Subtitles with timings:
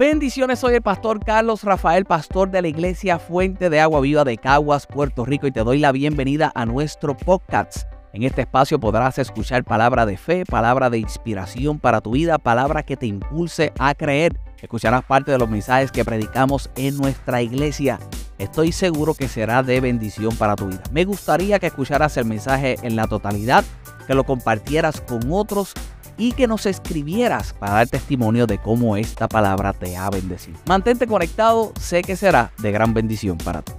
[0.00, 4.38] Bendiciones, soy el pastor Carlos Rafael, pastor de la iglesia Fuente de Agua Viva de
[4.38, 7.82] Caguas, Puerto Rico, y te doy la bienvenida a nuestro podcast.
[8.14, 12.82] En este espacio podrás escuchar palabra de fe, palabra de inspiración para tu vida, palabra
[12.82, 14.40] que te impulse a creer.
[14.62, 17.98] Escucharás parte de los mensajes que predicamos en nuestra iglesia.
[18.38, 20.82] Estoy seguro que será de bendición para tu vida.
[20.92, 23.66] Me gustaría que escucharas el mensaje en la totalidad,
[24.06, 25.74] que lo compartieras con otros
[26.20, 30.58] y que nos escribieras para dar testimonio de cómo esta palabra te ha bendecido.
[30.66, 33.72] Mantente conectado, sé que será de gran bendición para ti.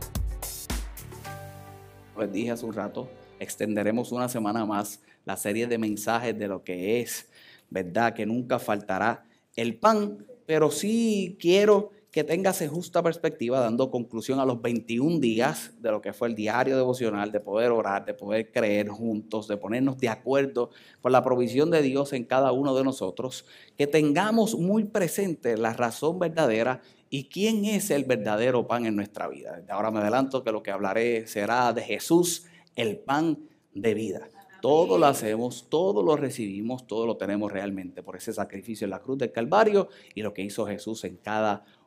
[2.19, 6.63] Les dije hace un rato, extenderemos una semana más la serie de mensajes de lo
[6.63, 7.29] que es,
[7.69, 8.15] ¿verdad?
[8.15, 9.23] Que nunca faltará
[9.55, 15.71] el pan, pero sí quiero que tengas justa perspectiva, dando conclusión a los 21 días
[15.79, 19.55] de lo que fue el diario devocional, de poder orar, de poder creer juntos, de
[19.55, 23.45] ponernos de acuerdo con la provisión de Dios en cada uno de nosotros,
[23.77, 29.29] que tengamos muy presente la razón verdadera y quién es el verdadero pan en nuestra
[29.29, 29.63] vida.
[29.69, 33.39] Ahora me adelanto que lo que hablaré será de Jesús, el pan
[33.73, 34.29] de vida.
[34.61, 38.99] Todo lo hacemos, todo lo recibimos, todo lo tenemos realmente por ese sacrificio en la
[38.99, 41.80] cruz del Calvario y lo que hizo Jesús en cada uno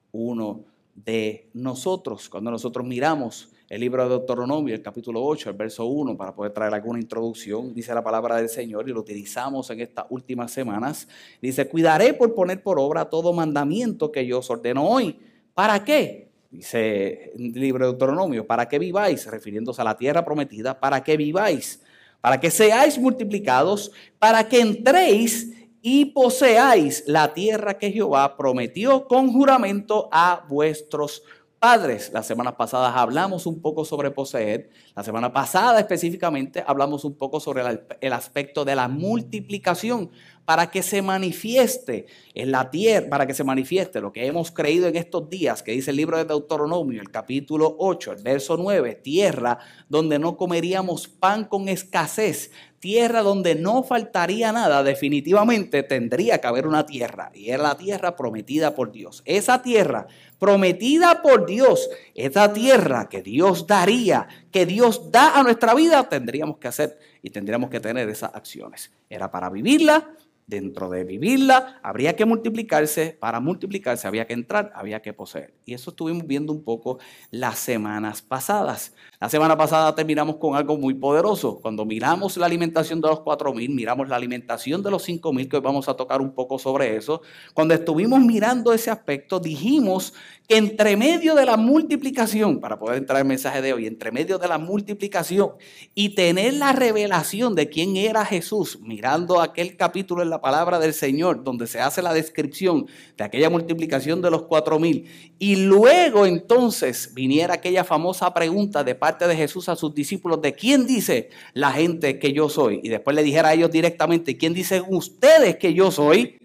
[0.94, 2.28] de nosotros.
[2.28, 6.52] Cuando nosotros miramos el libro de Deuteronomio, el capítulo 8, el verso 1, para poder
[6.52, 11.08] traer alguna introducción, dice la palabra del Señor y lo utilizamos en estas últimas semanas.
[11.42, 15.18] Dice, cuidaré por poner por obra todo mandamiento que yo os ordeno hoy.
[15.52, 16.28] ¿Para qué?
[16.50, 21.16] Dice el libro de Deuteronomio, para que viváis, refiriéndose a la tierra prometida, para que
[21.16, 21.82] viváis,
[22.20, 25.52] para que seáis multiplicados, para que entréis
[25.86, 31.22] y poseáis la tierra que Jehová prometió con juramento a vuestros
[31.58, 32.10] padres.
[32.10, 34.70] Las semanas pasadas hablamos un poco sobre poseer.
[34.96, 37.62] La semana pasada específicamente hablamos un poco sobre
[38.00, 40.10] el aspecto de la multiplicación
[40.44, 44.88] para que se manifieste en la tierra, para que se manifieste lo que hemos creído
[44.88, 48.94] en estos días, que dice el libro de Deuteronomio, el capítulo 8, el verso 9,
[48.96, 52.50] tierra donde no comeríamos pan con escasez,
[52.84, 58.14] tierra donde no faltaría nada, definitivamente tendría que haber una tierra, y era la tierra
[58.14, 59.22] prometida por Dios.
[59.24, 60.06] Esa tierra
[60.38, 66.58] prometida por Dios, esa tierra que Dios daría, que Dios da a nuestra vida, tendríamos
[66.58, 68.92] que hacer y tendríamos que tener esas acciones.
[69.08, 70.10] Era para vivirla,
[70.46, 75.54] Dentro de vivirla habría que multiplicarse, para multiplicarse había que entrar, había que poseer.
[75.64, 76.98] Y eso estuvimos viendo un poco
[77.30, 78.94] las semanas pasadas.
[79.24, 81.58] La semana pasada terminamos con algo muy poderoso.
[81.62, 85.62] Cuando miramos la alimentación de los 4.000, miramos la alimentación de los 5.000, que hoy
[85.62, 87.22] vamos a tocar un poco sobre eso.
[87.54, 90.12] Cuando estuvimos mirando ese aspecto, dijimos
[90.46, 94.36] que entre medio de la multiplicación, para poder entrar el mensaje de hoy, entre medio
[94.36, 95.52] de la multiplicación
[95.94, 100.92] y tener la revelación de quién era Jesús, mirando aquel capítulo en la palabra del
[100.92, 102.86] Señor, donde se hace la descripción
[103.16, 105.08] de aquella multiplicación de los cuatro mil,
[105.38, 110.54] y luego entonces viniera aquella famosa pregunta de parte de Jesús a sus discípulos de
[110.54, 114.54] quién dice la gente que yo soy, y después le dijera a ellos directamente, ¿quién
[114.54, 116.38] dicen ustedes que yo soy?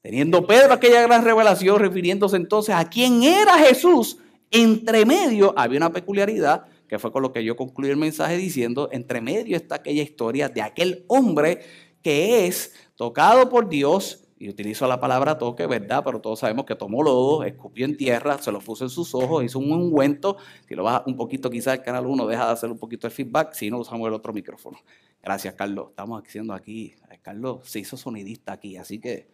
[0.00, 4.18] Teniendo Pedro aquella gran revelación, refiriéndose entonces a quién era Jesús,
[4.50, 8.88] entre medio había una peculiaridad que fue con lo que yo concluí el mensaje diciendo,
[8.92, 11.60] entre medio está aquella historia de aquel hombre
[12.02, 16.02] que es tocado por Dios, y utilizo la palabra toque, ¿verdad?
[16.04, 19.44] Pero todos sabemos que tomó lodo, escupió en tierra, se lo puso en sus ojos,
[19.44, 20.36] hizo un ungüento.
[20.68, 23.10] Si lo baja un poquito, quizás el canal 1 deja de hacer un poquito de
[23.10, 24.78] feedback, si no usamos el otro micrófono.
[25.22, 25.88] Gracias, Carlos.
[25.90, 29.28] Estamos haciendo aquí, Carlos se hizo sonidista aquí, así que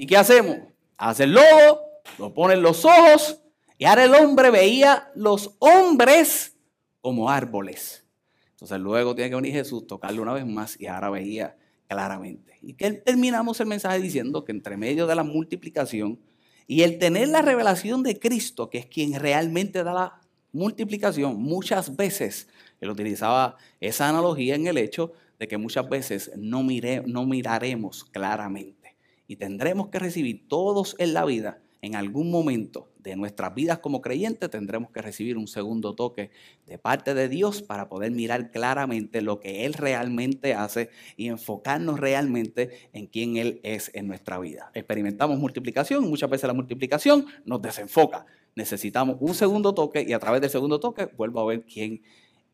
[0.00, 0.58] ¿Y qué hacemos?
[0.96, 1.80] Hace el lobo,
[2.18, 3.40] lo pone en los ojos
[3.76, 6.56] y ahora el hombre veía los hombres
[7.00, 8.06] como árboles.
[8.50, 11.56] Entonces luego tiene que venir Jesús, tocarle una vez más y ahora veía
[11.88, 12.47] claramente.
[12.62, 16.18] Y que terminamos el mensaje diciendo que entre medio de la multiplicación
[16.66, 20.20] y el tener la revelación de Cristo, que es quien realmente da la
[20.52, 22.48] multiplicación, muchas veces
[22.80, 28.04] él utilizaba esa analogía en el hecho de que muchas veces no, mire, no miraremos
[28.04, 28.96] claramente.
[29.26, 34.02] Y tendremos que recibir todos en la vida, en algún momento de nuestras vidas como
[34.02, 36.30] creyentes, tendremos que recibir un segundo toque
[36.66, 41.98] de parte de Dios para poder mirar claramente lo que Él realmente hace y enfocarnos
[41.98, 44.70] realmente en quién Él es en nuestra vida.
[44.74, 48.26] Experimentamos multiplicación, muchas veces la multiplicación nos desenfoca.
[48.54, 52.02] Necesitamos un segundo toque y a través del segundo toque vuelvo a ver quién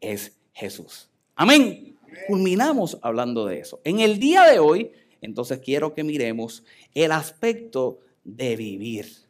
[0.01, 1.11] es Jesús.
[1.35, 1.97] Amén.
[2.29, 3.81] Culminamos hablando de eso.
[3.83, 6.63] En el día de hoy entonces quiero que miremos
[6.95, 9.24] el aspecto de vivir.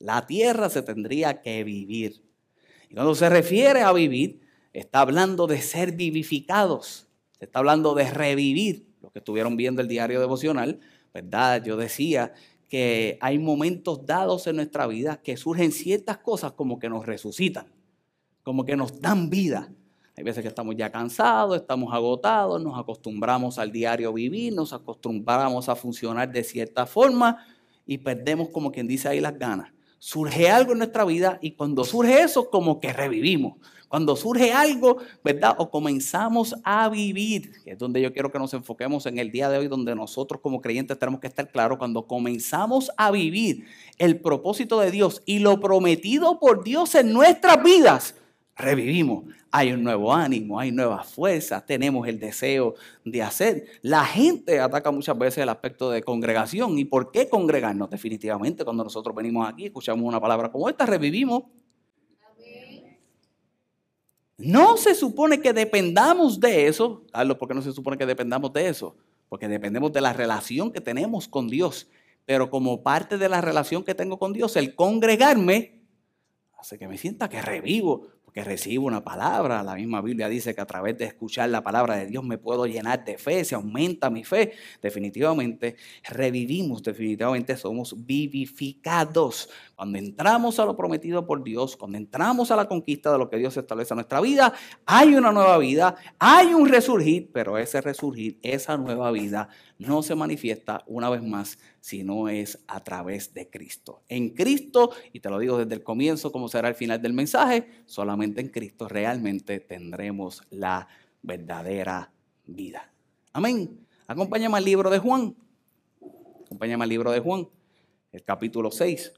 [0.00, 2.24] La tierra se tendría que vivir.
[2.88, 4.40] Y cuando se refiere a vivir,
[4.72, 7.06] está hablando de ser vivificados.
[7.38, 8.88] Se está hablando de revivir.
[9.02, 10.80] Lo que estuvieron viendo el diario devocional,
[11.12, 11.62] ¿verdad?
[11.62, 12.32] Yo decía
[12.68, 17.66] que hay momentos dados en nuestra vida que surgen ciertas cosas como que nos resucitan,
[18.42, 19.70] como que nos dan vida.
[20.16, 25.68] Hay veces que estamos ya cansados, estamos agotados, nos acostumbramos al diario vivir, nos acostumbramos
[25.68, 27.44] a funcionar de cierta forma
[27.86, 29.72] y perdemos como quien dice ahí las ganas.
[30.00, 33.58] Surge algo en nuestra vida y cuando surge eso como que revivimos.
[33.86, 35.56] Cuando surge algo, ¿verdad?
[35.58, 39.50] O comenzamos a vivir, que es donde yo quiero que nos enfoquemos en el día
[39.50, 43.66] de hoy, donde nosotros como creyentes tenemos que estar claros, cuando comenzamos a vivir
[43.98, 48.14] el propósito de Dios y lo prometido por Dios en nuestras vidas,
[48.60, 49.24] revivimos.
[49.50, 52.74] Hay un nuevo ánimo, hay nuevas fuerzas, tenemos el deseo
[53.04, 53.66] de hacer.
[53.82, 56.78] La gente ataca muchas veces el aspecto de congregación.
[56.78, 57.90] ¿Y por qué congregarnos?
[57.90, 61.44] Definitivamente, cuando nosotros venimos aquí, escuchamos una palabra como esta, revivimos.
[64.38, 67.04] No se supone que dependamos de eso.
[67.12, 68.96] Carlos, ¿por qué no se supone que dependamos de eso?
[69.28, 71.88] Porque dependemos de la relación que tenemos con Dios.
[72.24, 75.80] Pero como parte de la relación que tengo con Dios, el congregarme
[76.60, 79.64] hace que me sienta que revivo, porque recibo una palabra.
[79.64, 82.64] La misma Biblia dice que a través de escuchar la palabra de Dios me puedo
[82.64, 84.52] llenar de fe, se aumenta mi fe.
[84.80, 85.74] Definitivamente
[86.04, 89.50] revivimos, definitivamente somos vivificados.
[89.74, 93.36] Cuando entramos a lo prometido por Dios, cuando entramos a la conquista de lo que
[93.36, 94.54] Dios establece en nuestra vida,
[94.86, 100.14] hay una nueva vida, hay un resurgir, pero ese resurgir, esa nueva vida no se
[100.14, 104.02] manifiesta una vez más si no es a través de Cristo.
[104.08, 107.68] En Cristo, y te lo digo desde el comienzo, como será el final del mensaje,
[107.86, 110.88] solamente en Cristo realmente tendremos la
[111.22, 112.12] verdadera
[112.46, 112.92] vida.
[113.32, 113.86] Amén.
[114.06, 115.34] Acompáñame al libro de Juan.
[116.44, 117.48] Acompáñame al libro de Juan,
[118.12, 119.12] el capítulo 6.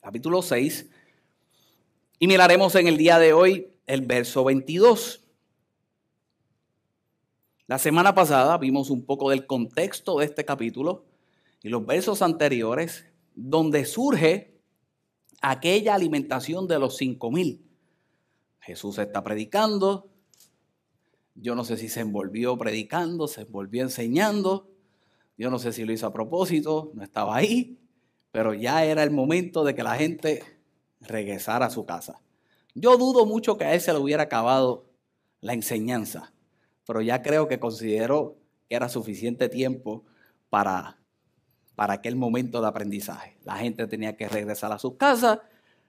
[0.00, 0.88] Capítulo 6.
[2.18, 5.24] Y miraremos en el día de hoy el verso 22.
[7.70, 11.04] La semana pasada vimos un poco del contexto de este capítulo
[11.62, 13.06] y los versos anteriores,
[13.36, 14.60] donde surge
[15.40, 17.64] aquella alimentación de los cinco mil.
[18.58, 20.10] Jesús está predicando.
[21.36, 24.68] Yo no sé si se envolvió predicando, se envolvió enseñando.
[25.38, 27.78] Yo no sé si lo hizo a propósito, no estaba ahí,
[28.32, 30.42] pero ya era el momento de que la gente
[31.00, 32.20] regresara a su casa.
[32.74, 34.90] Yo dudo mucho que a él se le hubiera acabado
[35.40, 36.32] la enseñanza,
[36.86, 38.36] pero ya creo que considero
[38.68, 40.04] que era suficiente tiempo
[40.48, 40.98] para,
[41.74, 43.38] para aquel momento de aprendizaje.
[43.44, 45.40] La gente tenía que regresar a sus casas,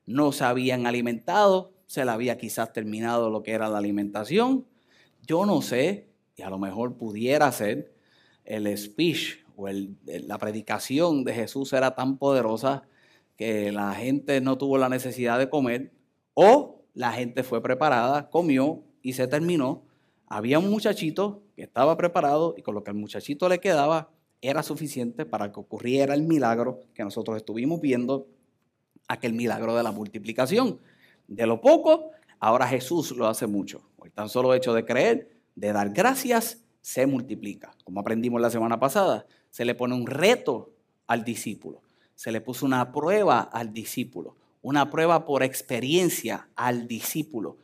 [0.06, 4.66] no se habían alimentado, se le había quizás terminado lo que era la alimentación.
[5.28, 7.94] Yo no sé, y a lo mejor pudiera ser,
[8.46, 12.84] el speech o la predicación de Jesús era tan poderosa
[13.36, 15.92] que la gente no tuvo la necesidad de comer
[16.34, 19.84] o la gente fue preparada, comió y se terminó.
[20.34, 24.12] Había un muchachito que estaba preparado y con lo que al muchachito le quedaba
[24.42, 28.28] era suficiente para que ocurriera el milagro que nosotros estuvimos viendo,
[29.08, 30.80] aquel milagro de la multiplicación.
[31.28, 33.82] De lo poco, ahora Jesús lo hace mucho.
[33.98, 37.72] Hoy tan solo hecho de creer, de dar gracias, se multiplica.
[37.84, 40.72] Como aprendimos la semana pasada, se le pone un reto
[41.08, 41.82] al discípulo,
[42.16, 47.58] se le puso una prueba al discípulo una prueba por experiencia al discípulo.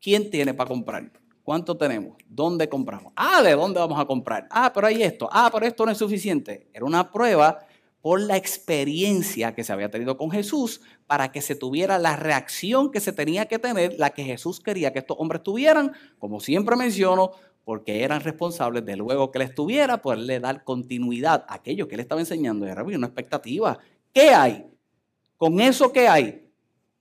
[0.00, 1.10] ¿Quién tiene para comprar?
[1.44, 2.16] ¿Cuánto tenemos?
[2.26, 3.12] ¿Dónde compramos?
[3.14, 4.48] Ah, ¿de dónde vamos a comprar?
[4.50, 5.28] Ah, pero hay esto.
[5.30, 6.68] Ah, pero esto no es suficiente.
[6.72, 7.58] Era una prueba
[8.00, 12.90] por la experiencia que se había tenido con Jesús para que se tuviera la reacción
[12.90, 16.76] que se tenía que tener, la que Jesús quería que estos hombres tuvieran, como siempre
[16.76, 17.30] menciono,
[17.64, 22.00] porque eran responsables de luego que él estuviera, poderle dar continuidad a aquello que él
[22.00, 22.66] estaba enseñando.
[22.66, 23.78] Era una expectativa.
[24.12, 24.66] ¿Qué hay?
[25.36, 26.44] Con eso que hay,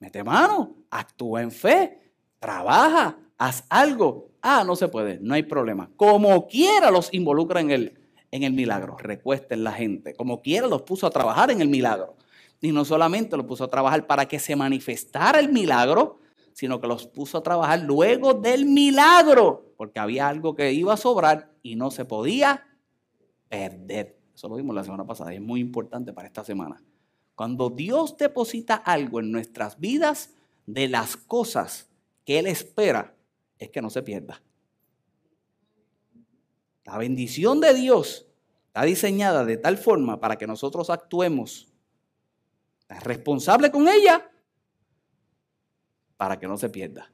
[0.03, 4.33] Mete mano, actúa en fe, trabaja, haz algo.
[4.45, 5.89] Ah, no se puede, no hay problema.
[5.95, 7.97] Como quiera los involucra en el,
[8.29, 8.97] en el milagro.
[8.97, 10.13] Recuesten la gente.
[10.13, 12.15] Como quiera los puso a trabajar en el milagro.
[12.62, 16.19] Y no solamente los puso a trabajar para que se manifestara el milagro,
[16.51, 20.97] sino que los puso a trabajar luego del milagro, porque había algo que iba a
[20.97, 22.67] sobrar y no se podía
[23.50, 24.17] perder.
[24.35, 26.81] Eso lo vimos la semana pasada y es muy importante para esta semana.
[27.35, 30.35] Cuando Dios deposita algo en nuestras vidas,
[30.65, 31.89] de las cosas
[32.25, 33.15] que Él espera,
[33.57, 34.41] es que no se pierda.
[36.86, 38.27] La bendición de Dios
[38.67, 41.72] está diseñada de tal forma para que nosotros actuemos
[42.89, 44.29] responsable con ella
[46.17, 47.12] para que no se pierda.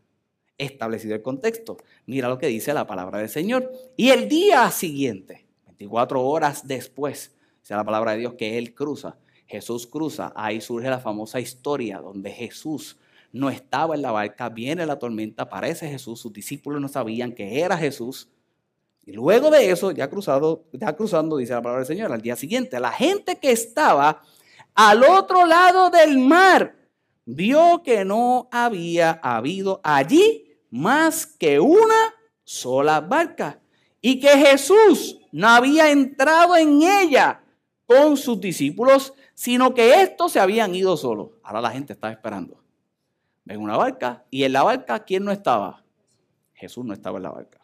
[0.58, 3.72] Establecido el contexto, mira lo que dice la palabra del Señor.
[3.96, 9.17] Y el día siguiente, 24 horas después, dice la palabra de Dios que Él cruza
[9.50, 13.00] Jesús cruza, ahí surge la famosa historia donde Jesús
[13.31, 17.62] no estaba en la barca, viene la tormenta, aparece Jesús, sus discípulos no sabían que
[17.62, 18.29] era Jesús,
[19.05, 22.36] Y luego de eso, ya cruzado, ya cruzando, dice la palabra del Señor, al día
[22.36, 24.21] siguiente, la gente que estaba
[24.75, 26.75] al otro lado del mar
[27.25, 33.59] vio que no había habido allí más que una sola barca
[34.01, 37.43] y que Jesús no había entrado en ella
[37.86, 41.31] con sus discípulos, sino que estos se habían ido solos.
[41.43, 42.63] Ahora la gente estaba esperando.
[43.50, 45.84] Ven una barca y en la barca, ¿quién no estaba?
[46.53, 47.60] Jesús no estaba en la barca.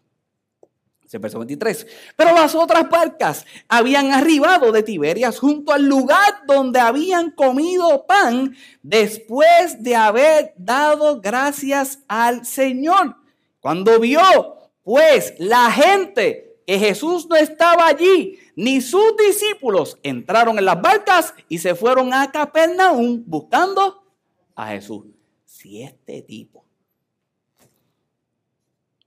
[1.04, 1.86] Ese verso 23.
[2.16, 8.56] Pero las otras barcas habían arribado de Tiberias junto al lugar donde habían comido pan
[8.82, 13.18] después de haber dado gracias al Señor.
[13.60, 20.66] Cuando vio, pues, la gente que Jesús no estaba allí, ni sus discípulos entraron en
[20.66, 24.04] las barcas y se fueron a Capernaum buscando
[24.56, 25.15] a Jesús.
[25.66, 26.64] Si este tipo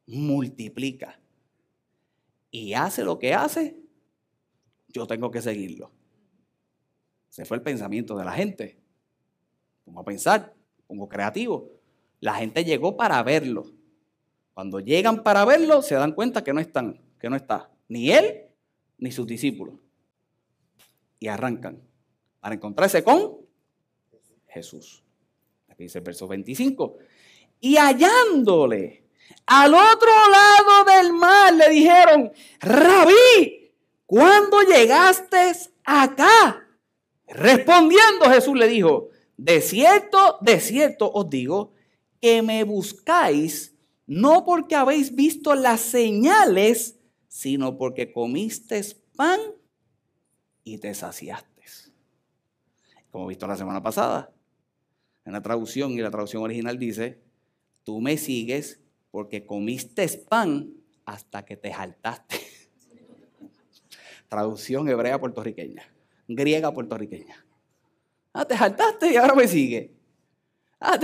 [0.08, 1.20] multiplica
[2.50, 3.80] y hace lo que hace,
[4.88, 5.92] yo tengo que seguirlo.
[7.30, 8.76] Ese fue el pensamiento de la gente.
[9.84, 10.52] Pongo a pensar,
[10.88, 11.70] pongo creativo.
[12.18, 13.70] La gente llegó para verlo.
[14.52, 18.48] Cuando llegan para verlo, se dan cuenta que no están, que no está ni él
[18.98, 19.76] ni sus discípulos.
[21.20, 21.80] Y arrancan
[22.40, 23.46] para encontrarse con
[24.48, 25.04] Jesús.
[25.78, 26.98] Dice el verso 25.
[27.60, 29.04] Y hallándole
[29.46, 33.72] al otro lado del mar le dijeron, Rabí,
[34.06, 35.52] ¿cuándo llegaste
[35.84, 36.66] acá?
[37.26, 41.72] Respondiendo Jesús le dijo, de cierto, de cierto os digo
[42.20, 43.74] que me buscáis
[44.06, 48.82] no porque habéis visto las señales, sino porque comiste
[49.14, 49.38] pan
[50.64, 51.48] y te saciaste.
[53.10, 54.30] Como visto la semana pasada,
[55.28, 57.20] en la traducción y la traducción original dice,
[57.84, 58.80] tú me sigues
[59.10, 60.72] porque comiste pan
[61.04, 62.40] hasta que te jaltaste.
[64.28, 65.82] Traducción hebrea puertorriqueña,
[66.26, 67.44] griega puertorriqueña.
[68.32, 69.92] Ah, te jaltaste y ahora me sigue.
[70.80, 70.98] Ah,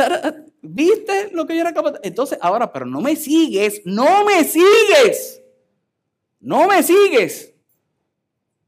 [0.62, 1.96] ¿Viste lo que yo era capaz?
[2.02, 5.42] Entonces, ahora, pero no me sigues, no me sigues.
[6.40, 7.52] No me sigues.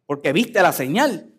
[0.04, 1.32] Porque viste la señal.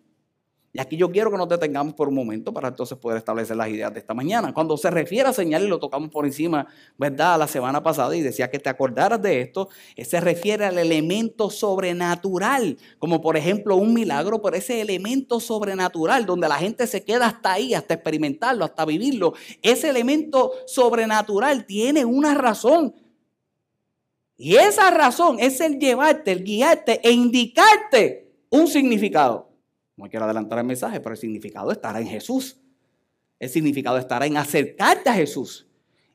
[0.72, 3.68] Y aquí yo quiero que nos detengamos por un momento para entonces poder establecer las
[3.68, 4.52] ideas de esta mañana.
[4.52, 6.66] Cuando se refiere a señal, y lo tocamos por encima,
[6.98, 7.38] ¿verdad?
[7.38, 11.48] La semana pasada y decía que te acordaras de esto, eh, se refiere al elemento
[11.48, 17.26] sobrenatural, como por ejemplo un milagro, por ese elemento sobrenatural donde la gente se queda
[17.26, 19.32] hasta ahí, hasta experimentarlo, hasta vivirlo.
[19.62, 22.94] Ese elemento sobrenatural tiene una razón.
[24.36, 29.47] Y esa razón es el llevarte, el guiarte e indicarte un significado.
[29.98, 32.56] No quiero adelantar el mensaje, pero el significado estará en Jesús.
[33.40, 35.66] El significado estará en acercarte a Jesús.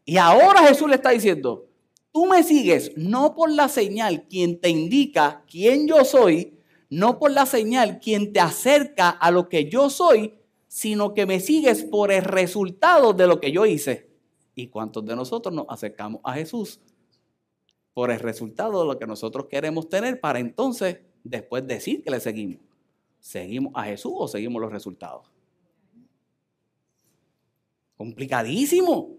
[0.05, 1.67] Y ahora Jesús le está diciendo,
[2.11, 6.57] tú me sigues no por la señal quien te indica quién yo soy,
[6.89, 10.33] no por la señal quien te acerca a lo que yo soy,
[10.69, 14.09] sino que me sigues por el resultado de lo que yo hice.
[14.55, 16.79] ¿Y cuántos de nosotros nos acercamos a Jesús?
[17.93, 22.21] Por el resultado de lo que nosotros queremos tener para entonces después decir que le
[22.21, 22.73] seguimos.
[23.24, 25.32] ¿Seguimos a Jesús o seguimos los resultados?
[27.96, 29.18] Complicadísimo.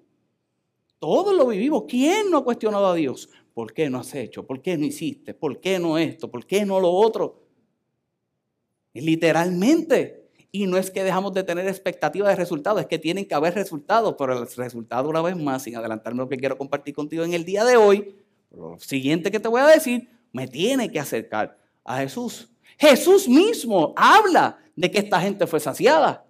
[0.99, 1.85] Todos lo vivimos.
[1.89, 3.31] ¿Quién no ha cuestionado a Dios?
[3.55, 4.47] ¿Por qué no has hecho?
[4.47, 5.33] ¿Por qué no hiciste?
[5.33, 6.31] ¿Por qué no esto?
[6.31, 7.41] ¿Por qué no lo otro?
[8.93, 10.29] literalmente.
[10.53, 13.55] Y no es que dejamos de tener expectativas de resultados, es que tienen que haber
[13.55, 17.33] resultados, pero el resultado una vez más, sin adelantarme lo que quiero compartir contigo en
[17.33, 18.15] el día de hoy,
[18.51, 22.54] lo siguiente que te voy a decir, me tiene que acercar a Jesús.
[22.79, 26.25] Jesús mismo habla de que esta gente fue saciada.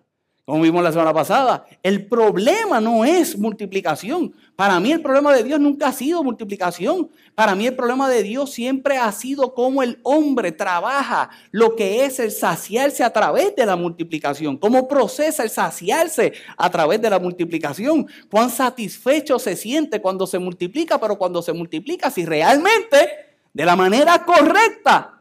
[0.46, 4.34] Como vimos la semana pasada, el problema no es multiplicación.
[4.54, 7.08] Para mí el problema de Dios nunca ha sido multiplicación.
[7.34, 12.04] Para mí el problema de Dios siempre ha sido cómo el hombre trabaja lo que
[12.04, 14.58] es el saciarse a través de la multiplicación.
[14.58, 18.06] Cómo procesa el saciarse a través de la multiplicación.
[18.30, 23.08] Cuán satisfecho se siente cuando se multiplica, pero cuando se multiplica, si realmente
[23.50, 25.13] de la manera correcta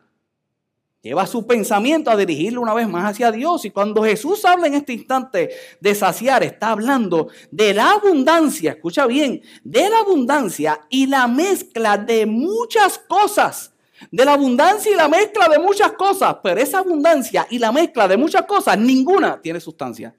[1.03, 3.65] Lleva su pensamiento a dirigirlo una vez más hacia Dios.
[3.65, 5.49] Y cuando Jesús habla en este instante
[5.81, 11.97] de saciar, está hablando de la abundancia, escucha bien, de la abundancia y la mezcla
[11.97, 13.73] de muchas cosas.
[14.11, 16.37] De la abundancia y la mezcla de muchas cosas.
[16.41, 20.15] Pero esa abundancia y la mezcla de muchas cosas, ninguna tiene sustancia.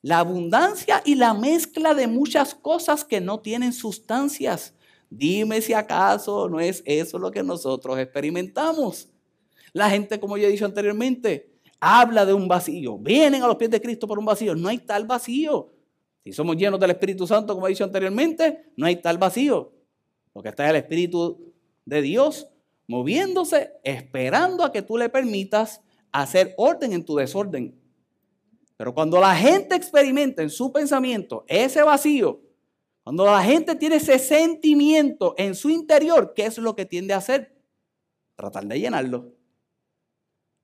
[0.00, 4.72] La abundancia y la mezcla de muchas cosas que no tienen sustancias.
[5.10, 9.10] Dime si acaso no es eso lo que nosotros experimentamos.
[9.72, 11.50] La gente, como yo he dicho anteriormente,
[11.80, 12.98] habla de un vacío.
[12.98, 14.54] Vienen a los pies de Cristo por un vacío.
[14.54, 15.72] No hay tal vacío.
[16.24, 19.72] Si somos llenos del Espíritu Santo, como he dicho anteriormente, no hay tal vacío.
[20.34, 21.52] Lo que está es el Espíritu
[21.84, 22.48] de Dios
[22.86, 25.80] moviéndose, esperando a que tú le permitas
[26.12, 27.80] hacer orden en tu desorden.
[28.76, 32.40] Pero cuando la gente experimenta en su pensamiento ese vacío,
[33.04, 37.18] cuando la gente tiene ese sentimiento en su interior, ¿qué es lo que tiende a
[37.18, 37.56] hacer?
[38.36, 39.32] Tratar de llenarlo.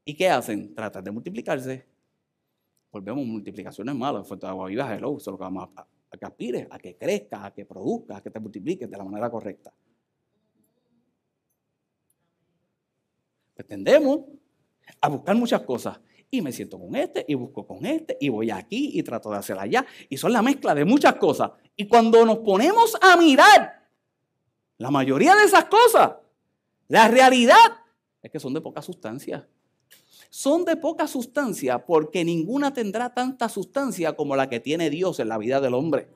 [0.09, 0.73] ¿Y qué hacen?
[0.73, 1.85] Tratar de multiplicarse.
[2.93, 4.27] Volvemos multiplicaciones malas.
[4.27, 5.17] Fuente de agua viva, hello.
[5.17, 8.17] Eso es lo que vamos a, a que aspires, a que crezca, a que produzca,
[8.17, 9.75] a que te multipliques de la manera correcta.
[13.53, 14.21] Pues tendemos
[15.01, 16.01] a buscar muchas cosas.
[16.31, 19.39] Y me siento con este, y busco con este, y voy aquí, y trato de
[19.39, 19.85] hacer allá.
[20.09, 21.51] Y son la mezcla de muchas cosas.
[21.75, 23.89] Y cuando nos ponemos a mirar
[24.79, 26.13] la mayoría de esas cosas,
[26.87, 27.57] la realidad
[28.23, 29.49] es que son de poca sustancia.
[30.31, 35.29] Son de poca sustancia porque ninguna tendrá tanta sustancia como la que tiene Dios en
[35.29, 36.09] la vida del hombre.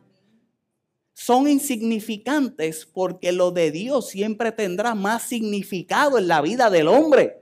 [1.14, 7.40] Son insignificantes porque lo de Dios siempre tendrá más significado en la vida del hombre.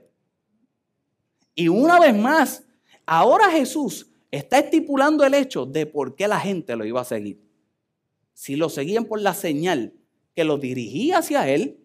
[1.55, 2.63] Y una vez más,
[3.05, 7.41] ahora Jesús está estipulando el hecho de por qué la gente lo iba a seguir.
[8.33, 9.93] Si lo seguían por la señal
[10.35, 11.79] que lo dirigía hacia Él,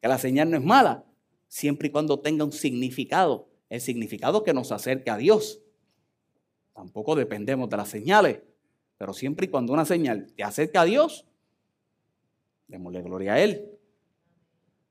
[0.00, 1.04] que la señal no es mala,
[1.48, 5.60] siempre y cuando tenga un significado, el significado que nos acerque a Dios.
[6.74, 8.40] Tampoco dependemos de las señales,
[8.96, 11.26] pero siempre y cuando una señal te acerca a Dios,
[12.66, 13.70] démosle gloria a Él.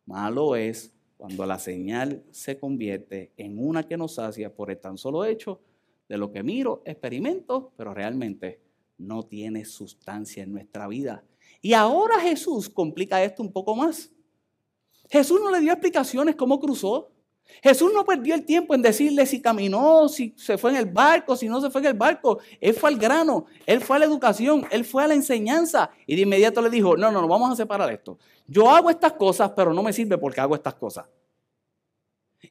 [0.05, 4.97] Malo es cuando la señal se convierte en una que nos sacia por el tan
[4.97, 5.61] solo hecho
[6.07, 8.61] de lo que miro, experimento, pero realmente
[8.97, 11.23] no tiene sustancia en nuestra vida.
[11.61, 14.11] Y ahora Jesús complica esto un poco más.
[15.09, 17.11] Jesús no le dio explicaciones cómo cruzó.
[17.63, 21.35] Jesús no perdió el tiempo en decirle si caminó, si se fue en el barco,
[21.35, 22.39] si no se fue en el barco.
[22.61, 26.15] Él fue al grano, él fue a la educación, él fue a la enseñanza y
[26.15, 28.17] de inmediato le dijo, no, no, no, vamos a separar esto.
[28.47, 31.05] Yo hago estas cosas, pero no me sirve porque hago estas cosas.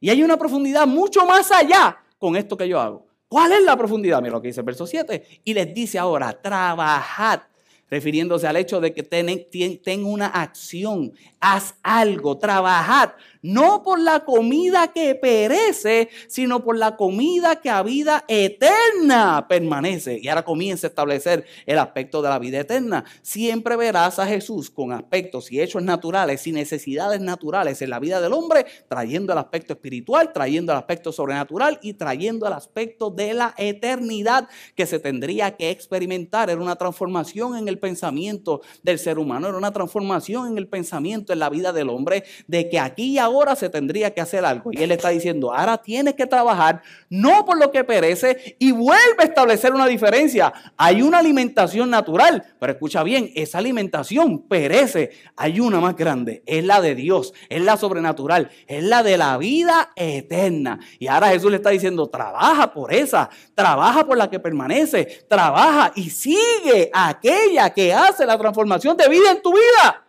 [0.00, 3.06] Y hay una profundidad mucho más allá con esto que yo hago.
[3.28, 4.20] ¿Cuál es la profundidad?
[4.20, 5.40] Mira lo que dice el verso 7.
[5.44, 7.40] Y les dice ahora, trabajad
[7.88, 13.10] refiriéndose al hecho de que ten, una acción, haz algo, trabajad,
[13.46, 20.18] no por la comida que perece, sino por la comida que a vida eterna permanece.
[20.20, 23.04] Y ahora comienza a establecer el aspecto de la vida eterna.
[23.22, 28.20] Siempre verás a Jesús con aspectos y hechos naturales y necesidades naturales en la vida
[28.20, 33.32] del hombre, trayendo el aspecto espiritual, trayendo el aspecto sobrenatural y trayendo el aspecto de
[33.32, 36.50] la eternidad que se tendría que experimentar.
[36.50, 41.32] Era una transformación en el pensamiento del ser humano, era una transformación en el pensamiento
[41.32, 44.70] en la vida del hombre, de que aquí y ahora se tendría que hacer algo.
[44.72, 49.16] Y él está diciendo, ahora tienes que trabajar no por lo que perece y vuelve
[49.18, 50.52] a establecer una diferencia.
[50.76, 55.10] Hay una alimentación natural, pero escucha bien, esa alimentación perece.
[55.36, 59.36] Hay una más grande, es la de Dios, es la sobrenatural, es la de la
[59.38, 60.80] vida eterna.
[60.98, 65.92] Y ahora Jesús le está diciendo, trabaja por esa, trabaja por la que permanece, trabaja
[65.94, 70.04] y sigue aquella que hace la transformación de vida en tu vida.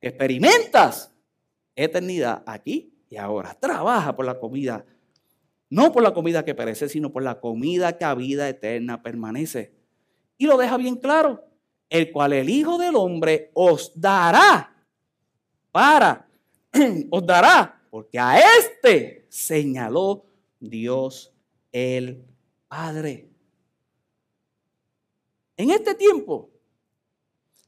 [0.00, 1.09] Experimentas
[1.76, 3.56] eternidad aquí y ahora.
[3.58, 4.84] Trabaja por la comida,
[5.68, 9.74] no por la comida que perece, sino por la comida que a vida eterna permanece.
[10.38, 11.44] Y lo deja bien claro,
[11.88, 14.74] el cual el Hijo del Hombre os dará
[15.72, 16.28] para,
[17.10, 20.24] os dará, porque a este señaló
[20.58, 21.32] Dios
[21.72, 22.24] el
[22.68, 23.28] Padre.
[25.56, 26.50] En este tiempo,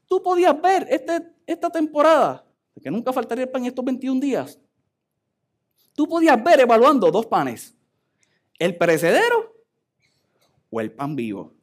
[0.07, 2.43] tú podías ver este, esta temporada,
[2.81, 4.59] que nunca faltaría el pan estos 21 días,
[5.93, 7.75] tú podías ver evaluando dos panes,
[8.59, 9.53] el perecedero
[10.69, 11.53] o el pan vivo.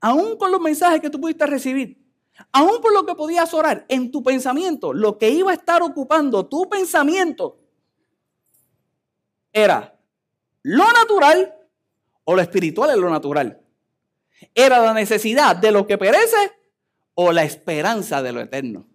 [0.00, 2.02] Aún con los mensajes que tú pudiste recibir,
[2.52, 6.46] aún por lo que podías orar en tu pensamiento, lo que iba a estar ocupando
[6.46, 7.58] tu pensamiento
[9.52, 9.98] era
[10.62, 11.54] lo natural
[12.24, 13.60] o lo espiritual es lo natural.
[14.54, 16.61] ¿Era la necesidad de lo que perece
[17.14, 18.86] o la esperanza de lo eterno?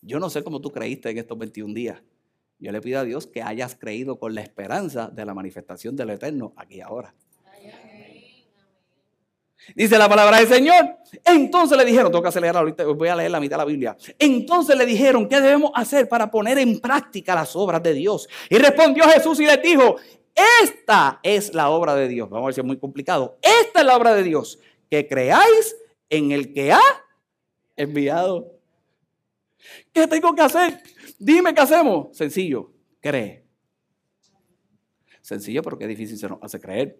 [0.00, 2.02] Yo no sé cómo tú creíste en estos 21 días.
[2.58, 6.04] Yo le pido a Dios que hayas creído con la esperanza de la manifestación de
[6.04, 7.14] lo eterno aquí y ahora.
[9.74, 10.96] Dice la palabra del Señor.
[11.24, 13.96] Entonces le dijeron, tengo que acelerar ahorita, voy a leer la mitad de la Biblia.
[14.18, 18.28] Entonces le dijeron, ¿qué debemos hacer para poner en práctica las obras de Dios?
[18.48, 19.96] Y respondió Jesús y les dijo,
[20.62, 22.30] esta es la obra de Dios.
[22.30, 23.38] Vamos a ver si es muy complicado.
[23.42, 24.58] Esta es la obra de Dios.
[24.90, 25.76] Que creáis
[26.10, 26.80] en el que ha
[27.76, 28.58] enviado.
[29.92, 30.82] ¿Qué tengo que hacer?
[31.18, 32.16] Dime qué hacemos.
[32.16, 33.44] Sencillo, cree.
[35.20, 36.98] Sencillo, pero qué difícil se nos hace creer.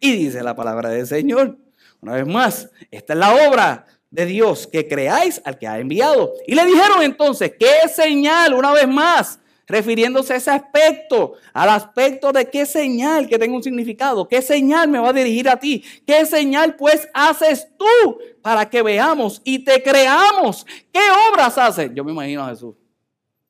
[0.00, 1.58] Y dice la palabra del Señor.
[2.00, 6.34] Una vez más, esta es la obra de Dios que creáis al que ha enviado.
[6.46, 8.54] Y le dijeron entonces, ¿qué señal?
[8.54, 13.62] Una vez más, refiriéndose a ese aspecto, al aspecto de qué señal que tenga un
[13.62, 18.68] significado, qué señal me va a dirigir a ti, qué señal pues haces tú para
[18.70, 20.64] que veamos y te creamos.
[20.92, 21.00] ¿Qué
[21.30, 21.90] obras haces?
[21.94, 22.74] Yo me imagino a Jesús.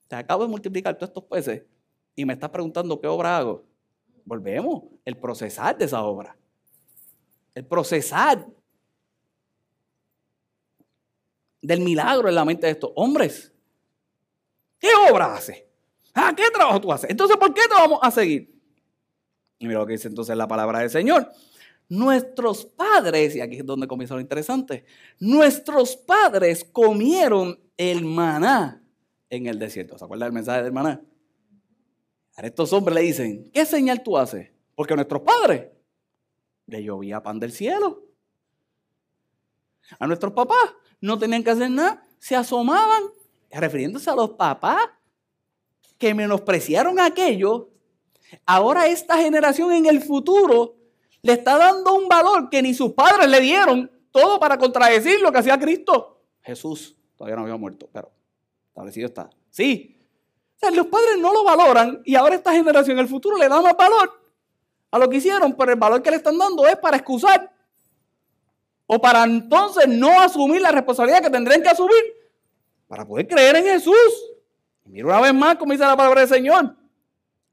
[0.08, 1.62] Te acabo de multiplicar todos estos peces
[2.14, 3.64] y me estás preguntando qué obra hago.
[4.24, 6.36] Volvemos, el procesar de esa obra.
[7.54, 8.46] El procesar
[11.60, 13.52] del milagro en la mente de estos hombres.
[14.78, 15.65] ¿Qué obra hace?
[16.18, 17.10] ¿Ah, ¿Qué trabajo tú haces?
[17.10, 18.58] Entonces, ¿por qué te vamos a seguir?
[19.58, 21.30] Y mira lo que dice entonces la palabra del Señor.
[21.90, 24.86] Nuestros padres, y aquí es donde comienza lo interesante,
[25.20, 28.82] nuestros padres comieron el maná
[29.28, 29.98] en el desierto.
[29.98, 31.02] ¿Se acuerdan del mensaje del maná?
[32.34, 34.50] A estos hombres le dicen, ¿qué señal tú haces?
[34.74, 35.68] Porque nuestros padres
[36.66, 38.06] le llovía pan del cielo.
[39.98, 43.02] A nuestros papás no tenían que hacer nada, se asomaban,
[43.50, 44.95] refiriéndose a los papás
[45.98, 47.70] que menospreciaron aquello.
[48.44, 50.76] Ahora esta generación en el futuro
[51.22, 55.32] le está dando un valor que ni sus padres le dieron, todo para contradecir lo
[55.32, 56.22] que hacía Cristo.
[56.42, 58.12] Jesús todavía no había muerto, pero
[58.68, 59.30] establecido está.
[59.50, 59.96] Sí,
[60.56, 63.48] o sea, los padres no lo valoran y ahora esta generación en el futuro le
[63.48, 64.10] da más valor
[64.90, 67.52] a lo que hicieron, pero el valor que le están dando es para excusar
[68.86, 72.02] o para entonces no asumir la responsabilidad que tendrían que asumir
[72.86, 73.94] para poder creer en Jesús.
[74.86, 76.76] Y mira una vez más como dice la palabra del Señor.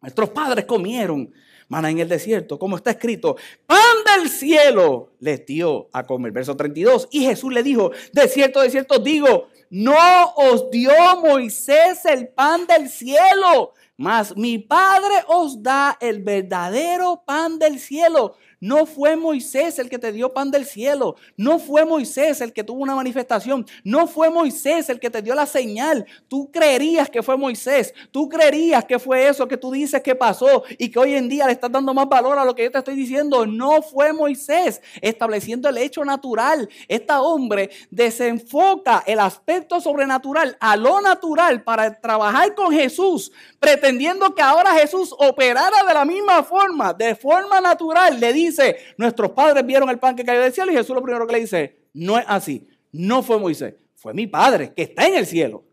[0.01, 1.31] Nuestros padres comieron
[1.69, 3.79] maná en el desierto, como está escrito, pan
[4.15, 6.31] del cielo les dio a comer.
[6.31, 7.07] Verso 32.
[7.11, 9.95] Y Jesús le dijo, de cierto, de cierto digo, no
[10.35, 10.91] os dio
[11.21, 18.35] Moisés el pan del cielo, mas mi Padre os da el verdadero pan del cielo.
[18.63, 21.17] No fue Moisés el que te dio pan del cielo.
[21.35, 23.65] No fue Moisés el que tuvo una manifestación.
[23.83, 26.05] No fue Moisés el que te dio la señal.
[26.29, 27.93] Tú creerías que fue Moisés.
[28.09, 31.45] Tú creerías que fue eso que tú dices que pasó y que hoy en día
[31.45, 33.45] le estás dando más valor a lo que yo te estoy diciendo.
[33.45, 36.69] No fue Moisés estableciendo el hecho natural.
[36.87, 44.41] Este hombre desenfoca el aspecto sobrenatural a lo natural para trabajar con Jesús, pretendiendo que
[44.41, 48.21] ahora Jesús operara de la misma forma, de forma natural.
[48.21, 51.01] Le dice, dice, nuestros padres vieron el pan que cayó del cielo y Jesús lo
[51.01, 55.07] primero que le dice, no es así, no fue Moisés, fue mi Padre que está
[55.07, 55.63] en el cielo.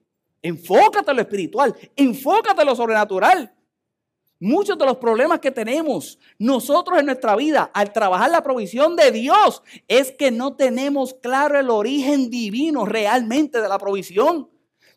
[0.43, 3.55] Enfócate en lo espiritual, enfócate en lo sobrenatural.
[4.43, 9.13] Muchos de los problemas que tenemos nosotros en nuestra vida al trabajar la provisión de
[9.13, 14.49] Dios es que no tenemos claro el origen divino realmente de la provisión.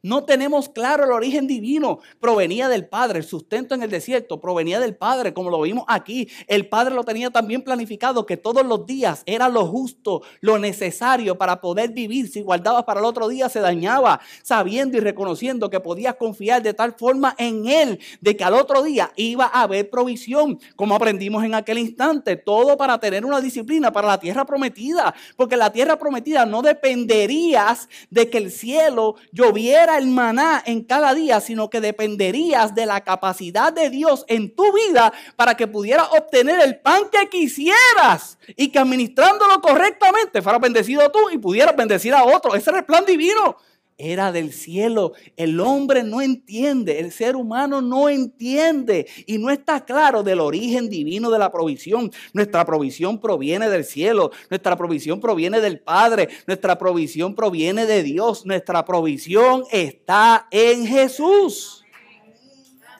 [0.06, 2.00] No tenemos claro el origen divino.
[2.20, 6.28] Provenía del Padre, el sustento en el desierto, provenía del Padre, como lo vimos aquí.
[6.48, 11.38] El Padre lo tenía también planificado, que todos los días era lo justo, lo necesario
[11.38, 12.28] para poder vivir.
[12.28, 16.74] Si guardabas para el otro día, se dañaba, sabiendo y reconociendo que podías confiar de
[16.74, 21.46] tal forma en Él, de que al otro día iba a haber provisión, como aprendimos
[21.46, 22.36] en aquel instante.
[22.36, 27.88] Todo para tener una disciplina para la tierra prometida, porque la tierra prometida no dependerías
[28.10, 33.02] de que el cielo lloviera el maná en cada día, sino que dependerías de la
[33.02, 38.70] capacidad de Dios en tu vida para que pudieras obtener el pan que quisieras y
[38.70, 42.56] que administrándolo correctamente fuera bendecido tú y pudieras bendecir a otro.
[42.56, 43.58] Ese era el plan divino
[43.98, 45.14] era del cielo.
[45.38, 50.90] El hombre no entiende, el ser humano no entiende y no está claro del origen
[50.90, 52.12] divino de la provisión.
[52.34, 58.46] Nuestra provisión proviene del cielo, nuestra provisión proviene del Padre, nuestra provisión proviene de Dios,
[58.46, 61.84] nuestra provisión está en Jesús.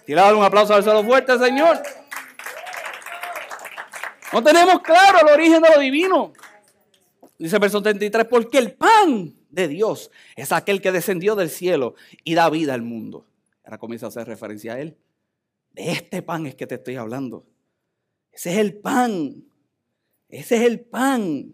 [0.06, 1.82] Tirado un aplauso al cielo fuerte, Señor.
[4.34, 6.34] No tenemos claro el origen de lo divino.
[7.38, 11.96] Dice el verso 33, porque el pan de Dios es aquel que descendió del cielo
[12.24, 13.26] y da vida al mundo.
[13.64, 14.98] Ahora comienza a hacer referencia a él.
[15.72, 17.46] De este pan es que te estoy hablando.
[18.32, 19.46] Ese es el pan.
[20.28, 21.54] Ese es el pan.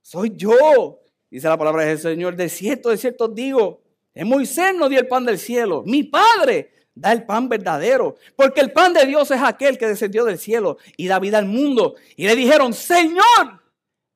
[0.00, 1.00] Soy yo.
[1.30, 2.36] Dice la palabra del Señor.
[2.36, 3.82] De cierto, de cierto digo.
[4.14, 5.82] En Moisés no dio el pan del cielo.
[5.86, 8.16] Mi Padre da el pan verdadero.
[8.34, 11.46] Porque el pan de Dios es aquel que descendió del cielo y da vida al
[11.46, 11.96] mundo.
[12.16, 13.62] Y le dijeron, Señor,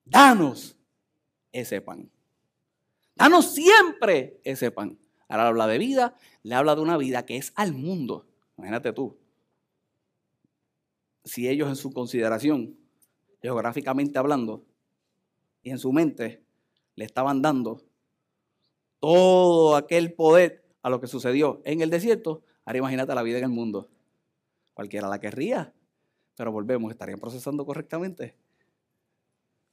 [0.04, 0.74] danos
[1.52, 2.10] ese pan.
[3.16, 4.98] Danos siempre ese pan.
[5.28, 8.26] Ahora habla de vida, le habla de una vida que es al mundo.
[8.56, 9.18] Imagínate tú.
[11.24, 12.76] Si ellos en su consideración,
[13.40, 14.64] geográficamente hablando,
[15.62, 16.44] y en su mente,
[16.94, 17.82] le estaban dando
[19.00, 23.44] todo aquel poder a lo que sucedió en el desierto, ahora imagínate la vida en
[23.44, 23.88] el mundo.
[24.74, 25.72] Cualquiera la querría,
[26.36, 28.36] pero volvemos, ¿estarían procesando correctamente?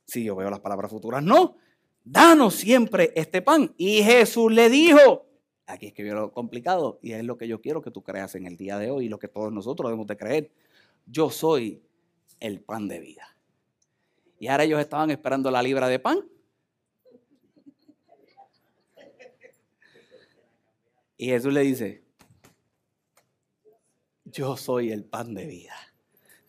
[0.05, 1.57] Si yo veo las palabras futuras, no.
[2.03, 3.73] Danos siempre este pan.
[3.77, 5.25] Y Jesús le dijo,
[5.65, 8.35] aquí es que veo lo complicado, y es lo que yo quiero que tú creas
[8.35, 10.51] en el día de hoy, y lo que todos nosotros debemos de creer.
[11.05, 11.81] Yo soy
[12.39, 13.35] el pan de vida.
[14.39, 16.25] Y ahora ellos estaban esperando la libra de pan.
[21.17, 22.03] Y Jesús le dice,
[24.25, 25.75] yo soy el pan de vida.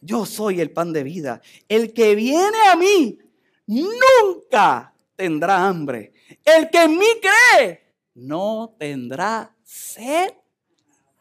[0.01, 1.43] Yo soy el pan de vida.
[1.69, 3.19] El que viene a mí
[3.67, 6.13] nunca tendrá hambre.
[6.45, 10.33] El que en mí cree no tendrá sed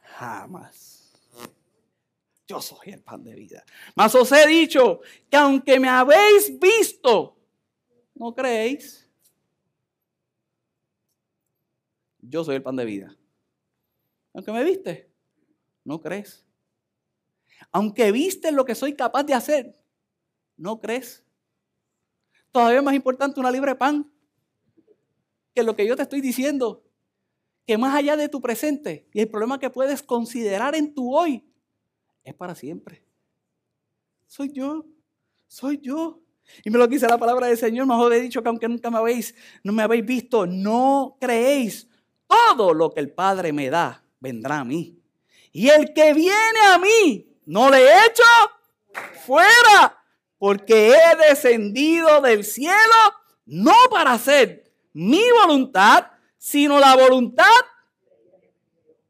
[0.02, 1.14] jamás.
[2.48, 3.64] Yo soy el pan de vida.
[3.96, 5.00] Mas os he dicho
[5.30, 7.38] que aunque me habéis visto,
[8.14, 9.10] no creéis.
[12.20, 13.18] Yo soy el pan de vida.
[14.34, 15.10] Aunque me viste,
[15.84, 16.46] no crees.
[17.72, 19.80] Aunque viste lo que soy capaz de hacer,
[20.58, 21.24] no crees.
[22.52, 24.12] Todavía es más importante una libre pan
[25.54, 26.84] que lo que yo te estoy diciendo.
[27.66, 31.46] Que más allá de tu presente y el problema que puedes considerar en tu hoy,
[32.24, 33.06] es para siempre.
[34.28, 34.86] Soy yo,
[35.48, 36.22] soy yo.
[36.66, 38.98] Y me lo dice la palabra del Señor, mejor he dicho que aunque nunca me
[38.98, 41.88] habéis, no me habéis visto, no creéis.
[42.28, 45.00] Todo lo que el Padre me da, vendrá a mí.
[45.52, 48.24] Y el que viene a mí, no le echo
[49.26, 50.01] fuera,
[50.42, 52.74] porque he descendido del cielo
[53.46, 56.08] no para hacer mi voluntad,
[56.40, 57.46] sino la voluntad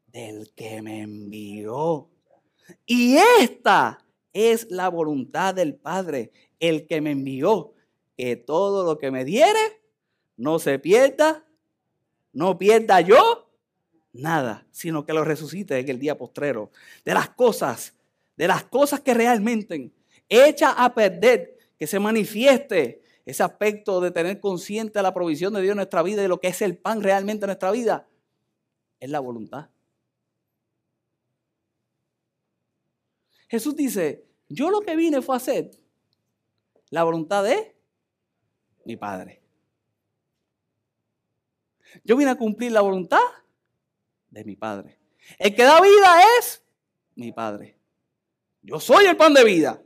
[0.08, 2.10] del que me envió.
[2.84, 7.72] Y esta es la voluntad del Padre, el que me envió,
[8.14, 9.80] que todo lo que me diere
[10.36, 11.46] no se pierda,
[12.34, 13.50] no pierda yo
[14.12, 16.70] nada, sino que lo resucite en el día postrero.
[17.06, 17.94] De las cosas,
[18.36, 19.92] de las cosas que realmente
[20.32, 25.72] echa a perder, que se manifieste ese aspecto de tener consciente la provisión de Dios
[25.72, 28.08] en nuestra vida y lo que es el pan realmente en nuestra vida,
[29.00, 29.68] es la voluntad.
[33.48, 35.70] Jesús dice, yo lo que vine fue a hacer
[36.90, 37.76] la voluntad de
[38.84, 39.42] mi Padre.
[42.04, 43.20] Yo vine a cumplir la voluntad
[44.30, 44.98] de mi Padre.
[45.38, 46.64] El que da vida es
[47.14, 47.78] mi Padre.
[48.62, 49.82] Yo soy el pan de vida.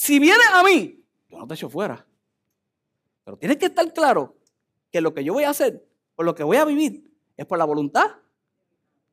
[0.00, 2.06] Si vienes a mí, yo no te echo fuera.
[3.24, 4.36] Pero tienes que estar claro
[4.92, 5.84] que lo que yo voy a hacer,
[6.14, 8.06] por lo que voy a vivir, es por la voluntad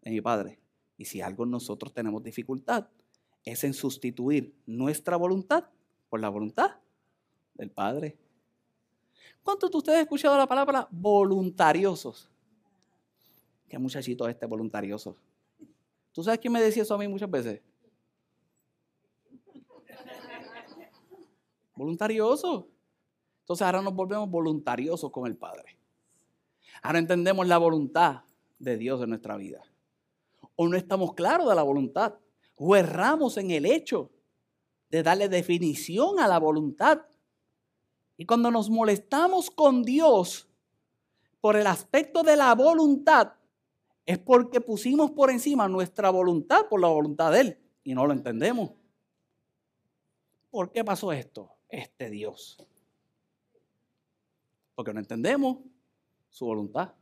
[0.04, 0.60] de mi Padre.
[0.96, 2.88] Y si algo nosotros tenemos dificultad,
[3.44, 5.66] es en sustituir nuestra voluntad
[6.08, 6.76] por la voluntad
[7.56, 8.20] del Padre.
[9.42, 12.30] ¿Cuántos de ustedes han escuchado la palabra voluntariosos?
[13.68, 15.18] Qué muchachito este voluntarioso.
[16.12, 17.64] ¿Tú sabes quién me decía eso a mí muchas veces?
[21.76, 22.70] Voluntarioso.
[23.42, 25.78] Entonces ahora nos volvemos voluntariosos con el Padre.
[26.82, 28.24] Ahora entendemos la voluntad
[28.60, 29.64] de Dios en nuestra vida.
[30.56, 32.16] O no estamos claros de la voluntad.
[32.56, 34.12] O erramos en el hecho
[34.90, 37.02] de darle definición a la voluntad.
[38.18, 40.48] Y cuando nos molestamos con Dios
[41.42, 43.34] por el aspecto de la voluntad,
[44.06, 48.14] es porque pusimos por encima nuestra voluntad por la voluntad de Él y no lo
[48.14, 48.72] entendemos.
[50.50, 51.55] ¿Por qué pasó esto?
[51.76, 52.58] Este Dios.
[54.76, 55.58] Porque no entendemos
[56.30, 56.94] su voluntad.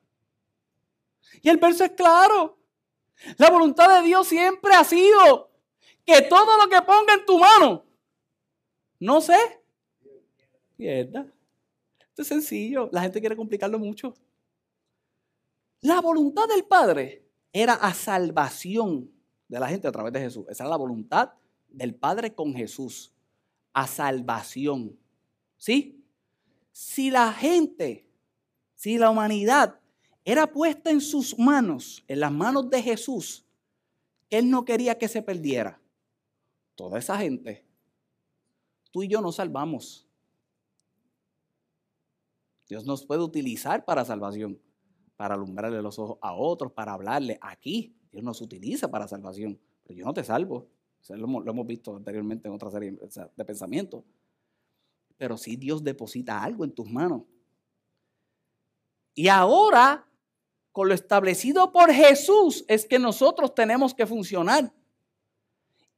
[1.43, 2.57] Y el verso es claro.
[3.37, 5.51] La voluntad de Dios siempre ha sido
[6.03, 7.85] que todo lo que ponga en tu mano,
[8.99, 9.37] no sé,
[10.75, 11.31] pierda.
[11.99, 12.89] Esto es sencillo.
[12.91, 14.15] La gente quiere complicarlo mucho.
[15.81, 19.11] La voluntad del Padre era a salvación
[19.47, 20.45] de la gente a través de Jesús.
[20.49, 21.33] Esa era la voluntad
[21.67, 23.12] del Padre con Jesús.
[23.73, 24.97] A salvación.
[25.57, 26.03] ¿Sí?
[26.71, 28.07] Si la gente,
[28.75, 29.79] si la humanidad
[30.25, 33.45] era puesta en sus manos, en las manos de Jesús,
[34.29, 35.81] Él no quería que se perdiera.
[36.75, 37.65] Toda esa gente,
[38.91, 40.07] tú y yo nos salvamos.
[42.67, 44.59] Dios nos puede utilizar para salvación
[45.15, 47.37] para alumbrarle los ojos a otros, para hablarle.
[47.41, 50.67] Aquí Dios nos utiliza para salvación, pero yo no te salvo.
[51.09, 54.03] Lo, hemos, visto anteriormente en otra serie de pensamientos.
[55.17, 57.23] Pero si Dios deposita algo en tus manos.
[59.13, 60.07] Y ahora,
[60.71, 64.73] con lo establecido por Jesús, es que nosotros tenemos que funcionar.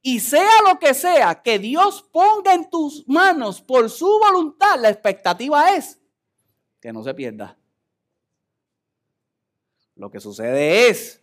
[0.02, 4.90] Y sea lo que sea que Dios ponga en tus manos por su voluntad, la
[4.90, 5.98] expectativa es
[6.86, 7.58] que no se pierda.
[9.96, 11.20] Lo que sucede es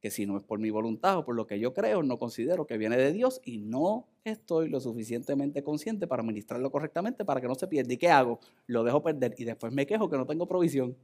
[0.00, 2.66] que si no es por mi voluntad o por lo que yo creo, no considero
[2.66, 7.48] que viene de Dios y no estoy lo suficientemente consciente para administrarlo correctamente para que
[7.48, 7.92] no se pierda.
[7.92, 8.38] ¿Y qué hago?
[8.66, 10.96] Lo dejo perder y después me quejo que no tengo provisión.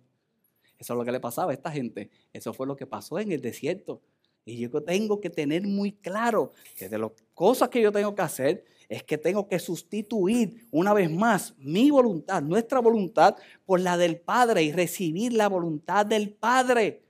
[0.78, 2.10] Eso es lo que le pasaba a esta gente.
[2.32, 4.00] Eso fue lo que pasó en el desierto.
[4.44, 8.22] Y yo tengo que tener muy claro que de las cosas que yo tengo que
[8.22, 13.96] hacer es que tengo que sustituir una vez más mi voluntad, nuestra voluntad, por la
[13.96, 17.03] del Padre y recibir la voluntad del Padre.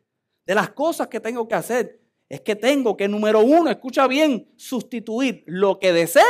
[0.47, 4.53] De las cosas que tengo que hacer es que tengo que, número uno, escucha bien,
[4.57, 6.25] sustituir lo que deseo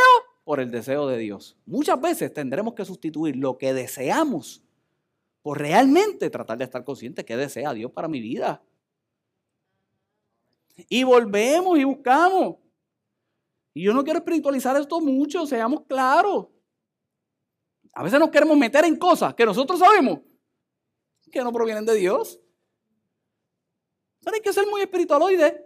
[0.44, 1.56] por el deseo de Dios.
[1.66, 4.62] Muchas veces tendremos que sustituir lo que deseamos
[5.42, 8.62] por realmente tratar de estar consciente que desea Dios para mi vida.
[10.88, 12.56] Y volvemos y buscamos.
[13.72, 16.46] Y yo no quiero espiritualizar esto mucho, seamos claros.
[17.92, 20.20] A veces nos queremos meter en cosas que nosotros sabemos
[21.34, 22.40] que no provienen de Dios.
[24.24, 25.64] No hay que ser muy espiritualoide.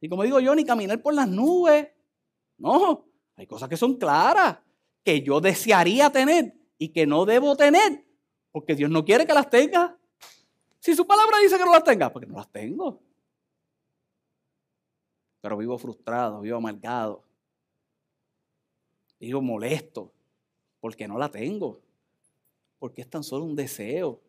[0.00, 1.88] Y como digo yo, ni caminar por las nubes.
[2.58, 3.06] No,
[3.36, 4.58] hay cosas que son claras,
[5.04, 8.04] que yo desearía tener y que no debo tener,
[8.50, 9.96] porque Dios no quiere que las tenga.
[10.78, 13.00] Si su palabra dice que no las tenga, porque no las tengo
[15.42, 17.24] pero vivo frustrado, vivo amargado,
[19.18, 20.12] vivo molesto,
[20.80, 21.80] porque no la tengo,
[22.78, 24.20] porque es tan solo un deseo.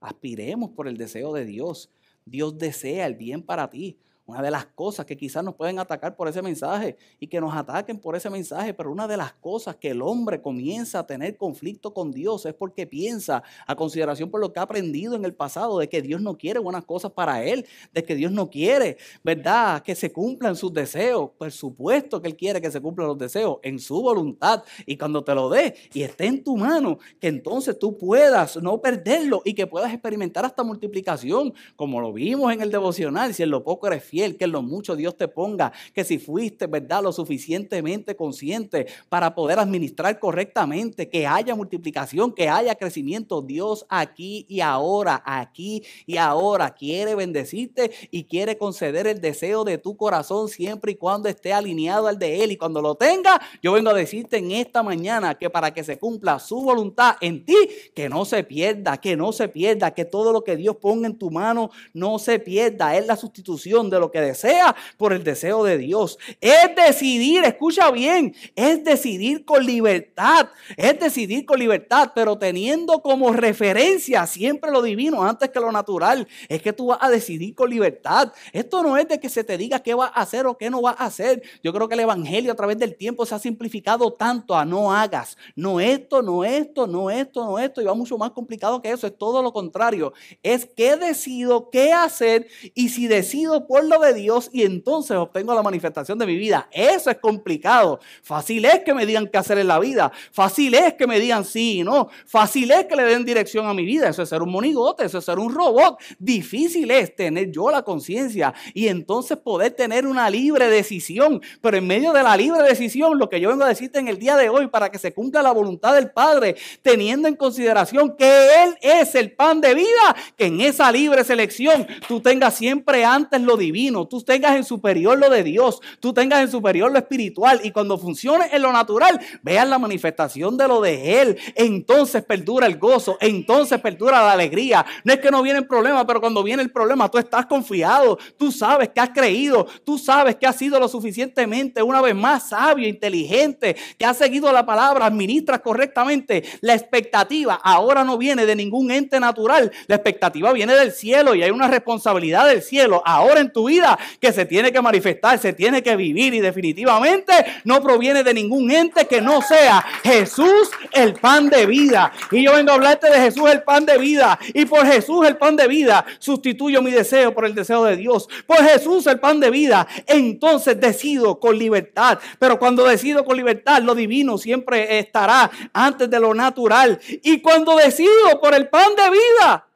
[0.00, 1.90] Aspiremos por el deseo de Dios.
[2.26, 3.98] Dios desea el bien para ti.
[4.26, 7.54] Una de las cosas que quizás nos pueden atacar por ese mensaje y que nos
[7.54, 11.36] ataquen por ese mensaje, pero una de las cosas que el hombre comienza a tener
[11.36, 15.34] conflicto con Dios es porque piensa a consideración por lo que ha aprendido en el
[15.34, 18.96] pasado de que Dios no quiere buenas cosas para él, de que Dios no quiere,
[19.22, 19.82] ¿verdad?
[19.82, 21.30] Que se cumplan sus deseos.
[21.36, 25.22] Por supuesto que Él quiere que se cumplan los deseos en su voluntad y cuando
[25.22, 29.52] te lo dé y esté en tu mano, que entonces tú puedas no perderlo y
[29.52, 33.86] que puedas experimentar hasta multiplicación, como lo vimos en el devocional, si en lo poco
[33.86, 34.02] eres
[34.36, 39.34] que en lo mucho Dios te ponga, que si fuiste, ¿verdad?, lo suficientemente consciente para
[39.34, 43.42] poder administrar correctamente, que haya multiplicación, que haya crecimiento.
[43.42, 49.78] Dios aquí y ahora, aquí y ahora quiere bendecirte y quiere conceder el deseo de
[49.78, 52.52] tu corazón siempre y cuando esté alineado al de Él.
[52.52, 55.98] Y cuando lo tenga, yo vengo a decirte en esta mañana que para que se
[55.98, 57.56] cumpla su voluntad en ti,
[57.94, 61.18] que no se pierda, que no se pierda, que todo lo que Dios ponga en
[61.18, 62.96] tu mano no se pierda.
[62.96, 66.18] Es la sustitución de lo que desea por el deseo de Dios.
[66.40, 73.32] Es decidir, escucha bien, es decidir con libertad, es decidir con libertad, pero teniendo como
[73.32, 76.26] referencia siempre lo divino antes que lo natural.
[76.48, 78.32] Es que tú vas a decidir con libertad.
[78.52, 80.82] Esto no es de que se te diga qué vas a hacer o qué no
[80.82, 81.42] vas a hacer.
[81.62, 84.92] Yo creo que el Evangelio a través del tiempo se ha simplificado tanto a no
[84.92, 88.90] hagas, no esto, no esto, no esto, no esto, y va mucho más complicado que
[88.90, 89.06] eso.
[89.06, 90.12] Es todo lo contrario.
[90.42, 95.54] Es que decido qué hacer y si decido por lo de Dios y entonces obtengo
[95.54, 96.68] la manifestación de mi vida.
[96.72, 98.00] Eso es complicado.
[98.22, 100.10] Fácil es que me digan qué hacer en la vida.
[100.32, 102.08] Fácil es que me digan sí y no.
[102.26, 104.08] Fácil es que le den dirección a mi vida.
[104.08, 105.98] Eso es ser un monigote, eso es ser un robot.
[106.18, 111.40] Difícil es tener yo la conciencia y entonces poder tener una libre decisión.
[111.60, 114.18] Pero en medio de la libre decisión, lo que yo vengo a decirte en el
[114.18, 118.64] día de hoy para que se cumpla la voluntad del Padre, teniendo en consideración que
[118.64, 123.40] Él es el pan de vida, que en esa libre selección tú tengas siempre antes
[123.40, 127.60] lo divino tú tengas en superior lo de Dios, tú tengas en superior lo espiritual
[127.62, 132.66] y cuando funcione en lo natural, veas la manifestación de lo de Él, entonces perdura
[132.66, 134.84] el gozo, entonces perdura la alegría.
[135.04, 138.18] No es que no viene el problema, pero cuando viene el problema tú estás confiado,
[138.38, 142.48] tú sabes que has creído, tú sabes que has sido lo suficientemente una vez más
[142.48, 146.44] sabio, inteligente, que has seguido la palabra, administras correctamente.
[146.60, 151.42] La expectativa ahora no viene de ningún ente natural, la expectativa viene del cielo y
[151.42, 153.73] hay una responsabilidad del cielo ahora en tu vida
[154.20, 157.32] que se tiene que manifestar, se tiene que vivir y definitivamente
[157.64, 162.12] no proviene de ningún ente que no sea Jesús el pan de vida.
[162.30, 165.36] Y yo vengo a hablarte de Jesús el pan de vida y por Jesús el
[165.36, 168.28] pan de vida sustituyo mi deseo por el deseo de Dios.
[168.46, 172.18] Por Jesús el pan de vida, entonces decido con libertad.
[172.38, 176.98] Pero cuando decido con libertad, lo divino siempre estará antes de lo natural.
[177.22, 179.66] Y cuando decido por el pan de vida,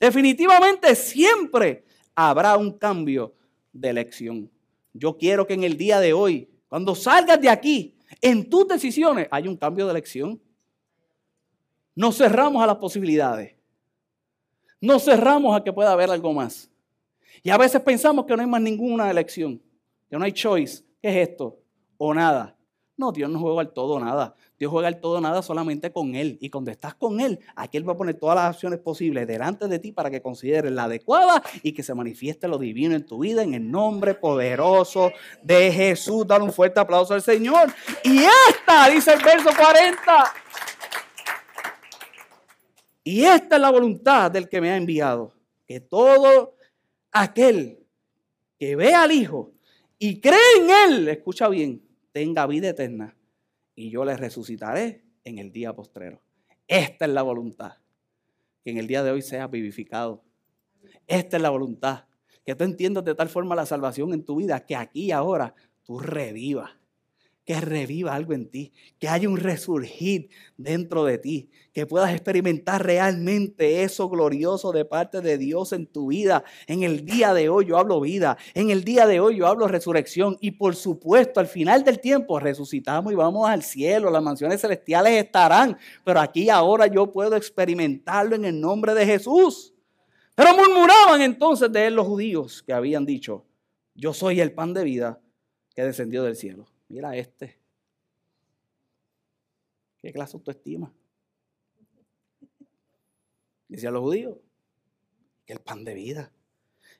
[0.00, 1.84] definitivamente siempre
[2.14, 3.34] habrá un cambio
[3.72, 4.50] de elección.
[4.92, 9.28] Yo quiero que en el día de hoy, cuando salgas de aquí, en tus decisiones,
[9.30, 10.40] hay un cambio de elección.
[11.94, 13.54] Nos cerramos a las posibilidades.
[14.80, 16.70] Nos cerramos a que pueda haber algo más.
[17.42, 19.60] Y a veces pensamos que no hay más ninguna elección,
[20.08, 20.84] que no hay choice.
[21.00, 21.58] ¿Qué es esto?
[21.96, 22.56] O nada.
[22.96, 24.34] No, Dios no juega al todo nada.
[24.58, 26.38] Dios juega al todo nada solamente con Él.
[26.40, 29.66] Y cuando estás con Él, aquí Él va a poner todas las acciones posibles delante
[29.66, 33.18] de ti para que consideres la adecuada y que se manifieste lo divino en tu
[33.18, 35.10] vida en el nombre poderoso
[35.42, 36.26] de Jesús.
[36.26, 37.72] Dale un fuerte aplauso al Señor.
[38.04, 40.32] Y esta, dice el verso 40.
[43.02, 45.34] Y esta es la voluntad del que me ha enviado.
[45.66, 46.56] Que todo
[47.10, 47.80] aquel
[48.58, 49.52] que ve al Hijo
[49.98, 51.82] y cree en Él, escucha bien,
[52.12, 53.16] tenga vida eterna
[53.74, 56.22] y yo le resucitaré en el día postrero.
[56.68, 57.74] Esta es la voluntad,
[58.62, 60.22] que en el día de hoy sea vivificado.
[61.06, 62.04] Esta es la voluntad,
[62.44, 65.54] que tú entiendas de tal forma la salvación en tu vida que aquí y ahora
[65.82, 66.70] tú revivas
[67.44, 72.84] que reviva algo en ti, que haya un resurgir dentro de ti, que puedas experimentar
[72.84, 76.44] realmente eso glorioso de parte de Dios en tu vida.
[76.66, 79.68] En el día de hoy yo hablo vida, en el día de hoy yo hablo
[79.68, 84.62] resurrección y por supuesto al final del tiempo resucitamos y vamos al cielo, las mansiones
[84.62, 89.74] celestiales estarán, pero aquí ahora yo puedo experimentarlo en el nombre de Jesús.
[90.34, 93.44] Pero murmuraban entonces de él los judíos que habían dicho,
[93.94, 95.20] yo soy el pan de vida
[95.76, 96.66] que descendió del cielo.
[96.88, 97.58] Mira este.
[100.00, 100.92] ¿Qué clase de autoestima?
[103.68, 104.36] Decían los judíos
[105.46, 106.32] que el pan de vida.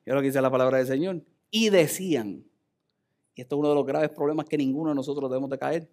[0.05, 1.21] Y lo que dice la palabra del Señor.
[1.51, 2.45] Y decían,
[3.35, 5.89] y esto es uno de los graves problemas que ninguno de nosotros debemos de caer.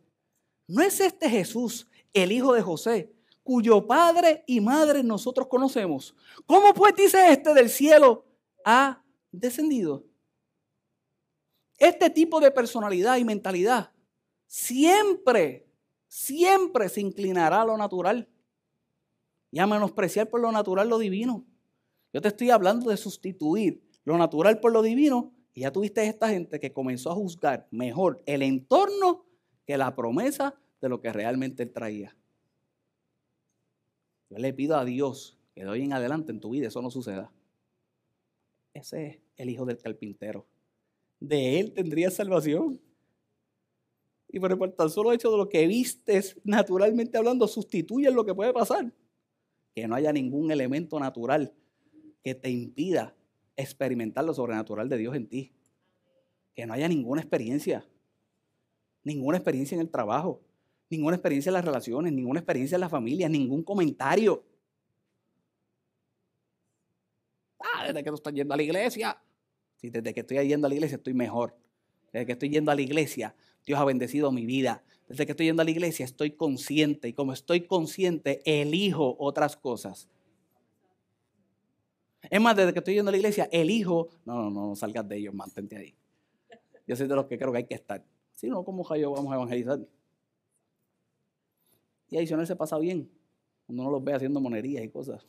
[0.67, 3.13] ¿No es este Jesús, el hijo de José,
[3.43, 6.15] cuyo padre y madre nosotros conocemos?
[6.47, 8.25] ¿Cómo pues dice este del cielo
[8.65, 10.05] ha descendido?
[11.83, 13.91] Este tipo de personalidad y mentalidad
[14.47, 15.67] siempre,
[16.07, 18.29] siempre se inclinará a lo natural
[19.51, 21.45] y a menospreciar por lo natural lo divino.
[22.13, 26.29] Yo te estoy hablando de sustituir lo natural por lo divino y ya tuviste esta
[26.29, 29.27] gente que comenzó a juzgar mejor el entorno
[29.67, 32.17] que la promesa de lo que realmente él traía.
[34.31, 36.93] Yo le pido a Dios que de hoy en adelante en tu vida eso no
[36.93, 37.33] suceda.
[38.73, 40.47] Ese es el hijo del carpintero.
[41.23, 42.81] De él tendría salvación.
[44.29, 48.35] Y por el tan solo hecho de lo que vistes, naturalmente hablando, sustituye lo que
[48.35, 48.93] puede pasar.
[49.73, 51.55] Que no haya ningún elemento natural
[52.25, 53.15] que te impida
[53.57, 55.53] experimentar lo sobrenatural de Dios en ti.
[56.55, 57.87] Que no haya ninguna experiencia.
[59.05, 60.43] Ninguna experiencia en el trabajo.
[60.91, 62.13] Ninguna experiencia en las relaciones.
[62.13, 63.29] Ninguna experiencia en la familia.
[63.29, 64.45] Ningún comentario.
[67.61, 69.23] Ah, desde que tú estás yendo a la iglesia.
[69.83, 71.57] Sí, desde que estoy yendo a la iglesia estoy mejor.
[72.13, 73.35] Desde que estoy yendo a la iglesia
[73.67, 74.85] Dios ha bendecido mi vida.
[75.09, 79.57] Desde que estoy yendo a la iglesia estoy consciente y como estoy consciente, elijo otras
[79.57, 80.09] cosas.
[82.31, 85.19] Es más, desde que estoy yendo a la iglesia, elijo, no, no, no, salgas de
[85.19, 85.95] ellos, mantente ahí.
[86.87, 88.05] Yo soy de los que creo que hay que estar.
[88.35, 89.81] Si no, ¿cómo yo vamos a evangelizar?
[92.09, 93.11] Y adicional se pasa bien,
[93.67, 95.27] cuando uno los ve haciendo monerías y cosas.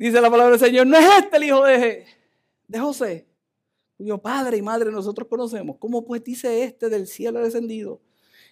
[0.00, 2.06] Dice la palabra del Señor, no es este el hijo de,
[2.66, 3.26] de José
[3.98, 5.76] cuyo padre y madre nosotros conocemos.
[5.78, 8.00] ¿Cómo pues dice este del cielo descendido?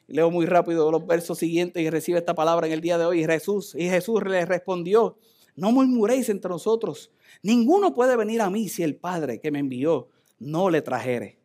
[0.09, 3.25] leo muy rápido los versos siguientes y recibe esta palabra en el día de hoy.
[3.25, 5.17] Jesús, y Jesús le respondió,
[5.57, 7.11] no murmuréis entre nosotros.
[7.43, 11.38] Ninguno puede venir a mí si el Padre que me envió no le trajere.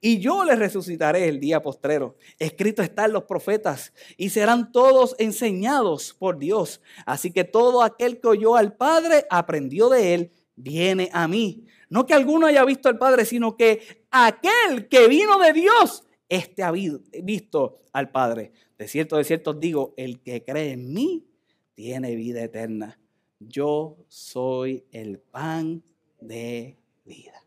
[0.00, 2.16] Y yo le resucitaré el día postrero.
[2.38, 6.80] Escrito está en los profetas y serán todos enseñados por Dios.
[7.04, 11.66] Así que todo aquel que oyó al Padre aprendió de él, viene a mí.
[11.88, 16.62] No que alguno haya visto al Padre, sino que aquel que vino de Dios, este
[16.62, 18.52] ha visto al Padre.
[18.78, 21.26] De cierto, de cierto os digo, el que cree en mí
[21.74, 22.98] tiene vida eterna.
[23.38, 25.82] Yo soy el pan
[26.20, 27.45] de vida.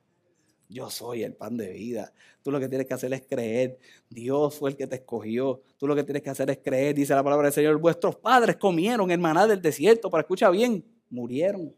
[0.70, 2.14] Yo soy el pan de vida.
[2.44, 3.80] Tú lo que tienes que hacer es creer.
[4.10, 5.62] Dios fue el que te escogió.
[5.78, 6.96] Tú lo que tienes que hacer es creer.
[6.96, 7.78] Dice la palabra del Señor.
[7.80, 10.10] Vuestros padres comieron el maná del desierto.
[10.10, 11.74] Para escucha bien, murieron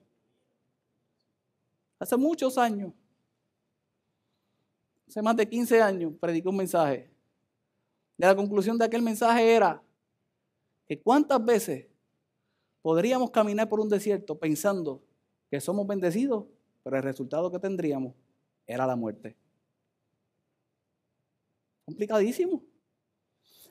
[2.02, 2.92] hace muchos años,
[5.08, 7.12] hace más de 15 años, predicó un mensaje.
[8.18, 9.84] Y la conclusión de aquel mensaje era
[10.88, 11.86] que cuántas veces
[12.82, 15.04] podríamos caminar por un desierto pensando
[15.52, 16.46] que somos bendecidos,
[16.84, 18.16] pero el resultado que tendríamos
[18.68, 19.36] era la muerte.
[21.86, 22.64] Complicadísimo.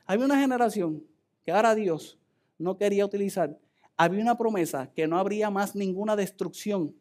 [0.06, 1.04] Había una generación
[1.42, 2.18] que ahora Dios
[2.58, 3.58] no quería utilizar.
[3.96, 6.94] Había una promesa que no habría más ninguna destrucción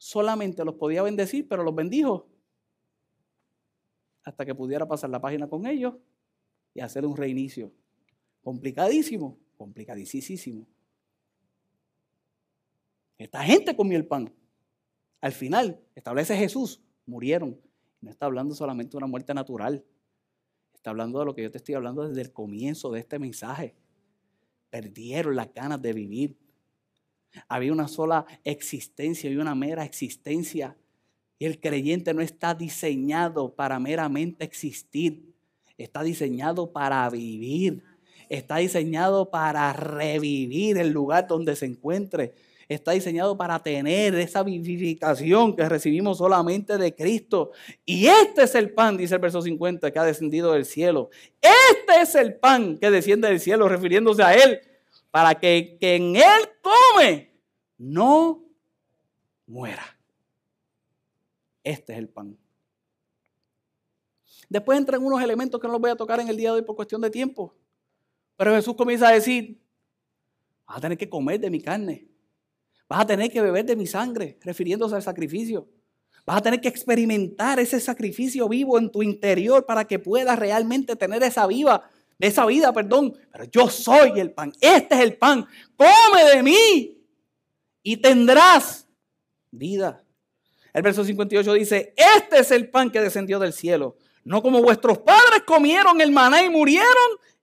[0.00, 2.26] solamente los podía bendecir, pero los bendijo
[4.24, 5.94] hasta que pudiera pasar la página con ellos
[6.72, 7.70] y hacer un reinicio.
[8.42, 10.66] Complicadísimo, complicadísimo.
[13.18, 14.32] Esta gente comió el pan.
[15.20, 17.60] Al final, establece Jesús, murieron.
[18.00, 19.84] No está hablando solamente de una muerte natural,
[20.80, 23.74] Está hablando de lo que yo te estoy hablando desde el comienzo de este mensaje.
[24.70, 26.38] Perdieron las ganas de vivir.
[27.48, 30.78] Había una sola existencia y una mera existencia.
[31.38, 35.34] Y el creyente no está diseñado para meramente existir.
[35.76, 37.84] Está diseñado para vivir.
[38.30, 42.32] Está diseñado para revivir el lugar donde se encuentre
[42.74, 47.50] está diseñado para tener esa vivificación que recibimos solamente de Cristo.
[47.84, 51.10] Y este es el pan, dice el verso 50, que ha descendido del cielo.
[51.40, 54.60] Este es el pan que desciende del cielo, refiriéndose a Él,
[55.10, 57.32] para que quien Él come
[57.76, 58.44] no
[59.46, 59.98] muera.
[61.64, 62.38] Este es el pan.
[64.48, 66.62] Después entran unos elementos que no los voy a tocar en el día de hoy
[66.62, 67.52] por cuestión de tiempo.
[68.36, 69.60] Pero Jesús comienza a decir,
[70.66, 72.09] vas a tener que comer de mi carne.
[72.90, 75.68] Vas a tener que beber de mi sangre, refiriéndose al sacrificio.
[76.26, 80.96] Vas a tener que experimentar ese sacrificio vivo en tu interior para que puedas realmente
[80.96, 81.88] tener esa viva,
[82.18, 83.16] esa vida, perdón.
[83.30, 84.52] Pero yo soy el pan.
[84.60, 85.46] Este es el pan.
[85.76, 86.98] Come de mí
[87.84, 88.88] y tendrás
[89.52, 90.04] vida.
[90.74, 93.98] El verso 58 dice, este es el pan que descendió del cielo.
[94.24, 96.88] No como vuestros padres comieron el maná y murieron.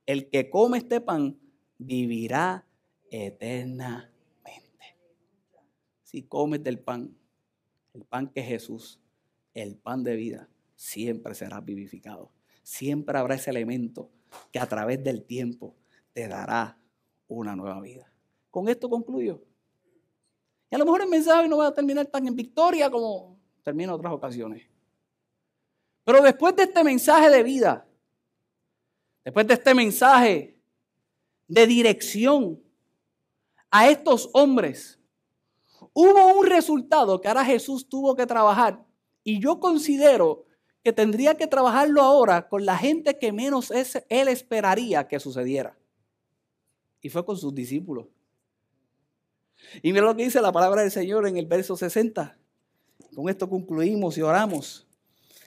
[0.06, 1.40] El que come este pan
[1.78, 2.66] vivirá
[3.10, 4.17] eternamente
[6.08, 7.14] si comes del pan,
[7.94, 8.98] el pan que es Jesús,
[9.54, 12.32] el pan de vida, siempre serás vivificado.
[12.64, 14.10] Siempre habrá ese elemento
[14.50, 15.76] que a través del tiempo
[16.14, 16.80] te dará
[17.28, 18.10] una nueva vida.
[18.50, 19.44] Con esto concluyo.
[20.72, 23.94] Y a lo mejor el mensaje no va a terminar tan en victoria como termina
[23.94, 24.66] otras ocasiones.
[26.06, 27.86] Pero después de este mensaje de vida,
[29.26, 30.58] después de este mensaje
[31.50, 32.64] de dirección
[33.70, 34.97] a estos hombres
[36.00, 38.86] Hubo un resultado que ahora Jesús tuvo que trabajar
[39.24, 40.46] y yo considero
[40.84, 45.76] que tendría que trabajarlo ahora con la gente que menos él esperaría que sucediera.
[47.02, 48.06] Y fue con sus discípulos.
[49.82, 52.38] Y mira lo que dice la palabra del Señor en el verso 60.
[53.16, 54.86] Con esto concluimos y oramos.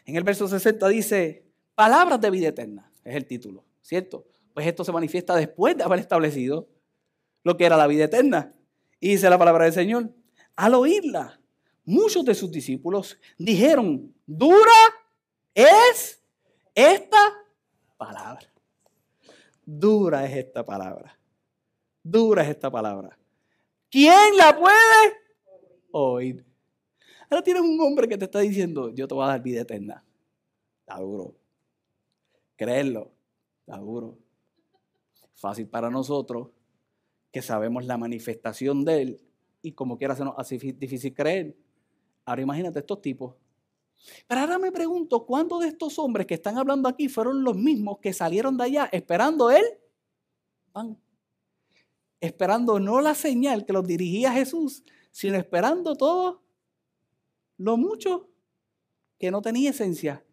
[0.04, 1.46] En el verso 60 dice,
[1.76, 4.26] palabras de vida eterna, es el título, ¿cierto?
[4.52, 6.66] Pues esto se manifiesta después de haber establecido
[7.44, 8.52] lo que era la vida eterna.
[8.98, 10.10] Y dice la palabra del Señor,
[10.56, 11.40] al oírla,
[11.84, 14.72] muchos de sus discípulos dijeron, dura
[15.54, 16.22] es
[16.74, 17.18] esta
[17.96, 18.52] palabra.
[19.64, 21.18] Dura es esta palabra.
[22.02, 23.18] Dura es esta palabra.
[23.90, 25.16] ¿Quién la puede
[25.92, 26.44] oír?
[27.28, 30.04] Ahora tienes un hombre que te está diciendo, yo te voy a dar vida eterna.
[30.80, 31.36] Está duro.
[32.56, 33.12] Creerlo.
[33.60, 34.18] Está duro.
[35.34, 36.48] Fácil para nosotros
[37.30, 39.29] que sabemos la manifestación de él
[39.62, 41.56] y como quiera hacernos así difícil creer.
[42.24, 43.34] Ahora imagínate estos tipos.
[44.26, 47.98] Pero ahora me pregunto, ¿cuántos de estos hombres que están hablando aquí fueron los mismos
[47.98, 49.64] que salieron de allá esperando él?
[52.20, 56.42] Esperando no la señal que los dirigía Jesús, sino esperando todo
[57.58, 58.30] lo mucho
[59.18, 60.24] que no tenía esencia.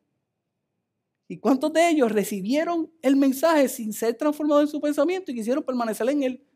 [1.28, 5.64] ¿Y cuántos de ellos recibieron el mensaje sin ser transformados en su pensamiento y quisieron
[5.64, 6.47] permanecer en él?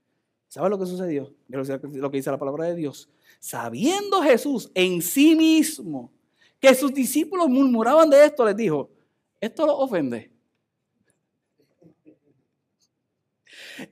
[0.51, 1.33] ¿Sabe lo que sucedió?
[1.47, 3.07] Lo que dice la palabra de Dios.
[3.39, 6.11] Sabiendo Jesús en sí mismo
[6.59, 8.89] que sus discípulos murmuraban de esto, les dijo,
[9.39, 10.29] esto los ofende.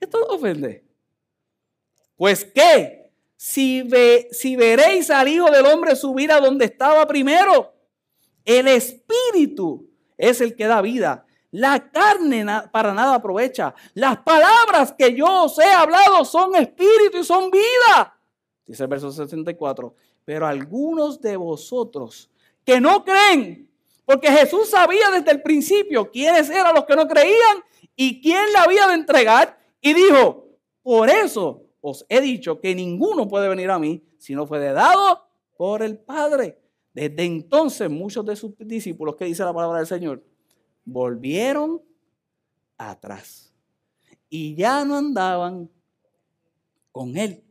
[0.02, 0.84] Esto los ofende.
[2.18, 7.74] Pues qué, si, ve, si veréis al Hijo del Hombre subir a donde estaba primero,
[8.44, 13.74] el Espíritu es el que da vida la carne para nada aprovecha.
[13.94, 18.20] Las palabras que yo os he hablado son espíritu y son vida.
[18.66, 19.96] Dice el verso 64.
[20.26, 22.30] Pero algunos de vosotros
[22.64, 23.68] que no creen,
[24.06, 27.64] porque Jesús sabía desde el principio quiénes eran los que no creían
[27.96, 29.58] y quién la había de entregar.
[29.82, 30.46] Y dijo,
[30.84, 35.24] por eso os he dicho que ninguno puede venir a mí si no fue dado
[35.58, 36.60] por el Padre.
[36.94, 40.24] Desde entonces muchos de sus discípulos, que dice la palabra del Señor,
[40.86, 41.82] volvieron
[42.78, 43.54] atrás
[44.30, 45.70] y ya no andaban
[46.92, 47.44] con él.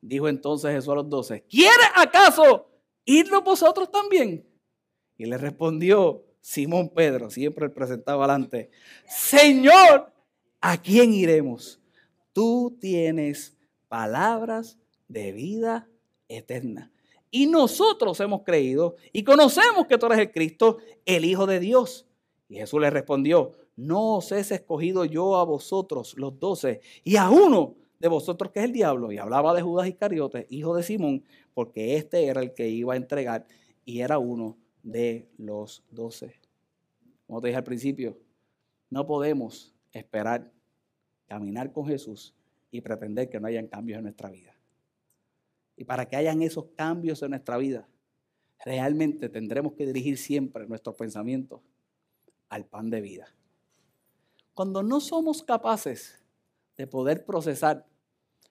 [0.00, 2.70] Dijo entonces Jesús a los doce, ¿quiere acaso
[3.04, 4.46] irnos vosotros también?
[5.16, 8.70] Y le respondió Simón Pedro, siempre el presentaba adelante,
[9.08, 10.12] Señor,
[10.60, 11.80] ¿a quién iremos?
[12.32, 13.56] Tú tienes
[13.88, 14.78] palabras
[15.08, 15.88] de vida
[16.28, 16.92] eterna.
[17.30, 22.06] Y nosotros hemos creído y conocemos que tú eres el Cristo, el Hijo de Dios.
[22.48, 27.28] Y Jesús le respondió, no os he escogido yo a vosotros, los doce, y a
[27.28, 29.10] uno de vosotros que es el diablo.
[29.12, 31.24] Y hablaba de Judas Iscariote, hijo de Simón,
[31.54, 33.46] porque este era el que iba a entregar
[33.84, 36.40] y era uno de los doce.
[37.26, 38.18] Como te dije al principio,
[38.88, 40.52] No podemos esperar
[41.26, 42.34] caminar con Jesús
[42.70, 44.54] y pretender que no hayan cambios en nuestra vida.
[45.76, 47.88] Y para que hayan esos cambios en nuestra vida,
[48.64, 51.60] realmente tendremos que dirigir siempre nuestros pensamientos
[52.48, 53.34] al pan de vida.
[54.54, 56.22] Cuando no somos capaces
[56.76, 57.86] de poder procesar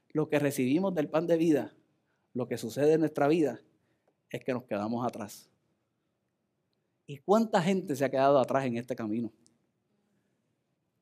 [0.09, 1.75] lo que recibimos del pan de vida,
[2.33, 3.61] lo que sucede en nuestra vida,
[4.29, 5.49] es que nos quedamos atrás.
[7.07, 9.31] ¿Y cuánta gente se ha quedado atrás en este camino?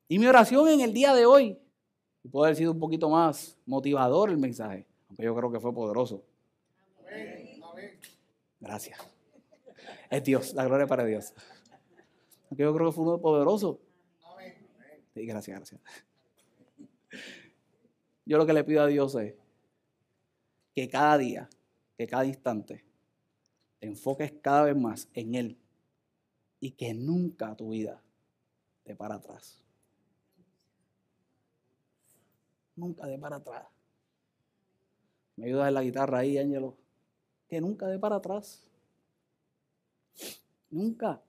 [0.08, 1.58] Y mi oración en el día de hoy,
[2.22, 5.72] y puede haber sido un poquito más motivador el mensaje, aunque yo creo que fue
[5.74, 6.24] poderoso.
[8.60, 8.98] Gracias.
[10.10, 11.34] Es Dios, la gloria para Dios.
[12.54, 13.80] Aunque yo creo que fue uno poderoso.
[15.12, 15.80] Sí, gracias, gracias.
[18.24, 19.34] Yo lo que le pido a Dios es
[20.72, 21.50] que cada día,
[21.98, 22.84] que cada instante,
[23.80, 25.58] te enfoques cada vez más en Él
[26.60, 28.00] y que nunca tu vida
[28.84, 29.60] te para atrás.
[32.76, 33.66] Nunca de para atrás.
[35.34, 36.76] Me ayudas en la guitarra ahí, Ángelo.
[37.48, 38.62] Que nunca de para atrás.
[40.70, 41.20] Nunca.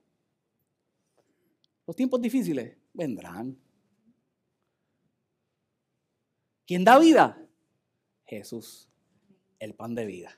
[1.86, 3.56] Los tiempos difíciles vendrán.
[6.66, 7.40] ¿Quién da vida?
[8.24, 8.90] Jesús,
[9.60, 10.36] el pan de vida.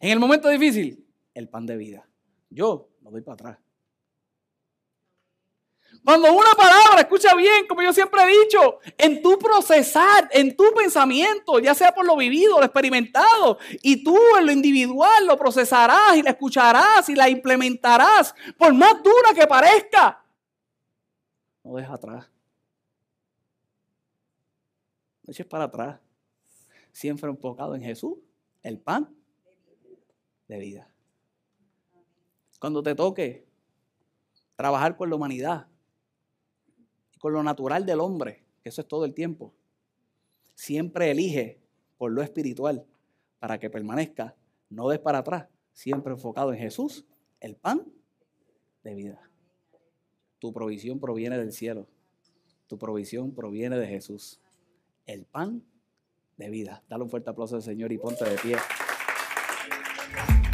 [0.00, 2.08] En el momento difícil, el pan de vida.
[2.50, 3.58] Yo no doy para atrás.
[6.04, 10.74] Cuando una palabra, escucha bien, como yo siempre he dicho, en tu procesar, en tu
[10.74, 16.16] pensamiento, ya sea por lo vivido, lo experimentado, y tú en lo individual lo procesarás
[16.16, 20.23] y la escucharás y la implementarás, por más dura que parezca,
[21.64, 22.30] no deja atrás.
[25.24, 25.98] No eches para atrás.
[26.92, 28.18] Siempre enfocado en Jesús,
[28.62, 29.12] el pan
[30.46, 30.88] de vida.
[32.60, 33.46] Cuando te toque
[34.54, 35.66] trabajar por la humanidad,
[37.18, 39.54] con lo natural del hombre, que eso es todo el tiempo,
[40.54, 41.60] siempre elige
[41.96, 42.86] por lo espiritual
[43.38, 44.36] para que permanezca,
[44.68, 47.04] no des para atrás, siempre enfocado en Jesús,
[47.40, 47.90] el pan
[48.82, 49.30] de vida.
[50.44, 51.86] Tu provisión proviene del cielo.
[52.66, 54.42] Tu provisión proviene de Jesús.
[55.06, 55.62] El pan
[56.36, 56.84] de vida.
[56.86, 58.56] Dale un fuerte aplauso al Señor y ponte de pie.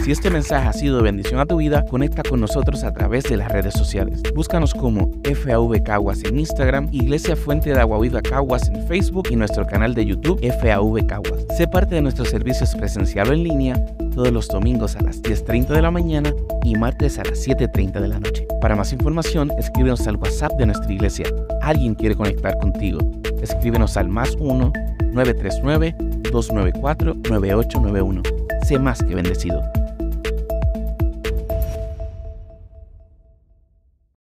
[0.02, 3.24] Si este mensaje ha sido de bendición a tu vida, conecta con nosotros a través
[3.24, 4.22] de las redes sociales.
[4.34, 9.36] Búscanos como FAV Caguas en Instagram, Iglesia Fuente de Agua Viva Caguas en Facebook y
[9.36, 11.44] nuestro canal de YouTube FAV Caguas.
[11.54, 15.68] Sé parte de nuestros servicios presencial o en línea todos los domingos a las 10.30
[15.68, 16.32] de la mañana
[16.64, 18.46] y martes a las 7.30 de la noche.
[18.62, 21.26] Para más información, escríbenos al WhatsApp de nuestra iglesia.
[21.60, 23.00] Alguien quiere conectar contigo.
[23.42, 24.72] Escríbenos al más 1
[25.12, 25.94] 939
[26.32, 28.22] 294 9891.
[28.66, 29.62] Sé más que bendecido.